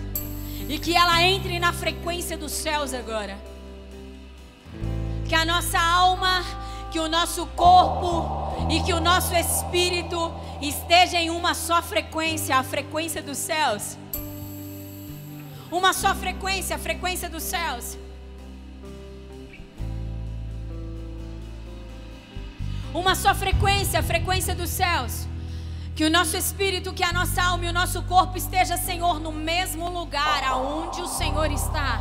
[0.68, 3.38] E que ela entre na frequência dos céus agora.
[5.26, 6.44] Que a nossa alma,
[6.90, 12.62] que o nosso corpo e que o nosso espírito esteja em uma só frequência, a
[12.62, 13.96] frequência dos céus.
[15.70, 17.96] Uma só frequência, a frequência dos céus.
[22.94, 25.26] Uma só frequência, a frequência dos céus.
[25.94, 29.32] Que o nosso espírito, que a nossa alma e o nosso corpo esteja, Senhor, no
[29.32, 32.00] mesmo lugar aonde o Senhor está.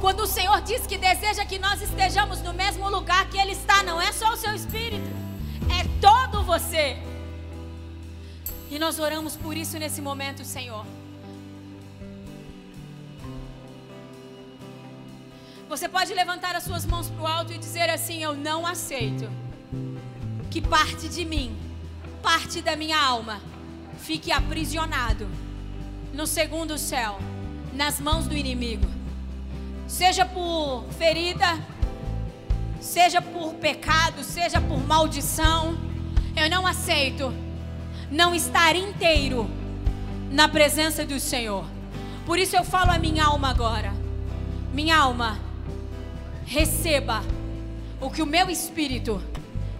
[0.00, 3.82] Quando o Senhor diz que deseja que nós estejamos no mesmo lugar que Ele está,
[3.82, 5.08] não é só o seu espírito,
[5.80, 6.98] é todo você.
[8.70, 10.84] E nós oramos por isso nesse momento, Senhor.
[15.68, 19.45] Você pode levantar as suas mãos para o alto e dizer assim: Eu não aceito
[20.56, 21.54] que parte de mim,
[22.22, 23.42] parte da minha alma,
[23.98, 25.28] fique aprisionado
[26.14, 27.18] no segundo céu,
[27.74, 28.86] nas mãos do inimigo.
[29.86, 31.62] Seja por ferida,
[32.80, 35.76] seja por pecado, seja por maldição,
[36.34, 37.34] eu não aceito
[38.10, 39.50] não estar inteiro
[40.30, 41.66] na presença do Senhor.
[42.24, 43.92] Por isso eu falo a minha alma agora.
[44.72, 45.38] Minha alma,
[46.46, 47.22] receba
[48.00, 49.20] o que o meu espírito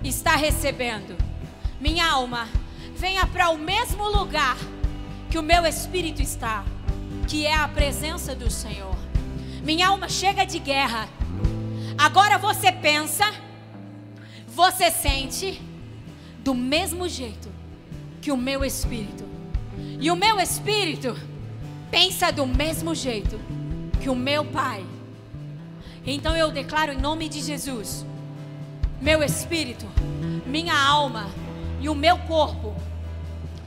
[0.09, 1.17] está recebendo.
[1.81, 2.49] Minha alma,
[2.97, 4.57] venha para o mesmo lugar
[5.31, 6.65] que o meu espírito está,
[7.29, 8.97] que é a presença do Senhor.
[9.63, 11.09] Minha alma chega de guerra.
[11.99, 13.25] Agora você pensa,
[14.47, 15.61] você sente
[16.39, 17.51] do mesmo jeito
[18.21, 19.25] que o meu espírito.
[20.01, 21.17] E o meu espírito
[21.91, 23.41] pensa do mesmo jeito
[24.01, 24.85] que o meu Pai.
[26.07, 28.07] Então eu declaro em nome de Jesus
[29.01, 29.87] meu espírito,
[30.47, 31.29] minha alma
[31.81, 32.75] e o meu corpo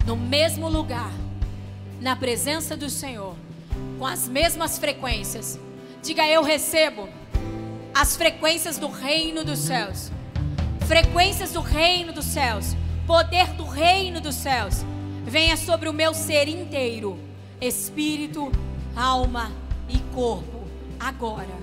[0.05, 1.11] no mesmo lugar,
[2.01, 3.35] na presença do Senhor,
[3.97, 5.59] com as mesmas frequências.
[6.01, 7.07] Diga: Eu recebo
[7.93, 10.11] as frequências do reino dos céus.
[10.87, 12.75] Frequências do reino dos céus.
[13.05, 14.83] Poder do reino dos céus.
[15.25, 17.19] Venha sobre o meu ser inteiro,
[17.61, 18.51] espírito,
[18.95, 19.51] alma
[19.87, 20.63] e corpo,
[20.99, 21.55] agora,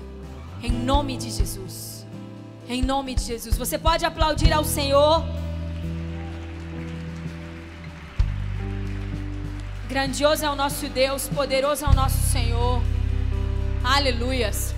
[0.63, 1.86] em nome de Jesus.
[2.69, 3.57] Em nome de Jesus.
[3.57, 5.23] Você pode aplaudir ao Senhor.
[9.87, 12.81] Grandioso é o nosso Deus, poderoso é o nosso Senhor.
[13.83, 14.76] Aleluias.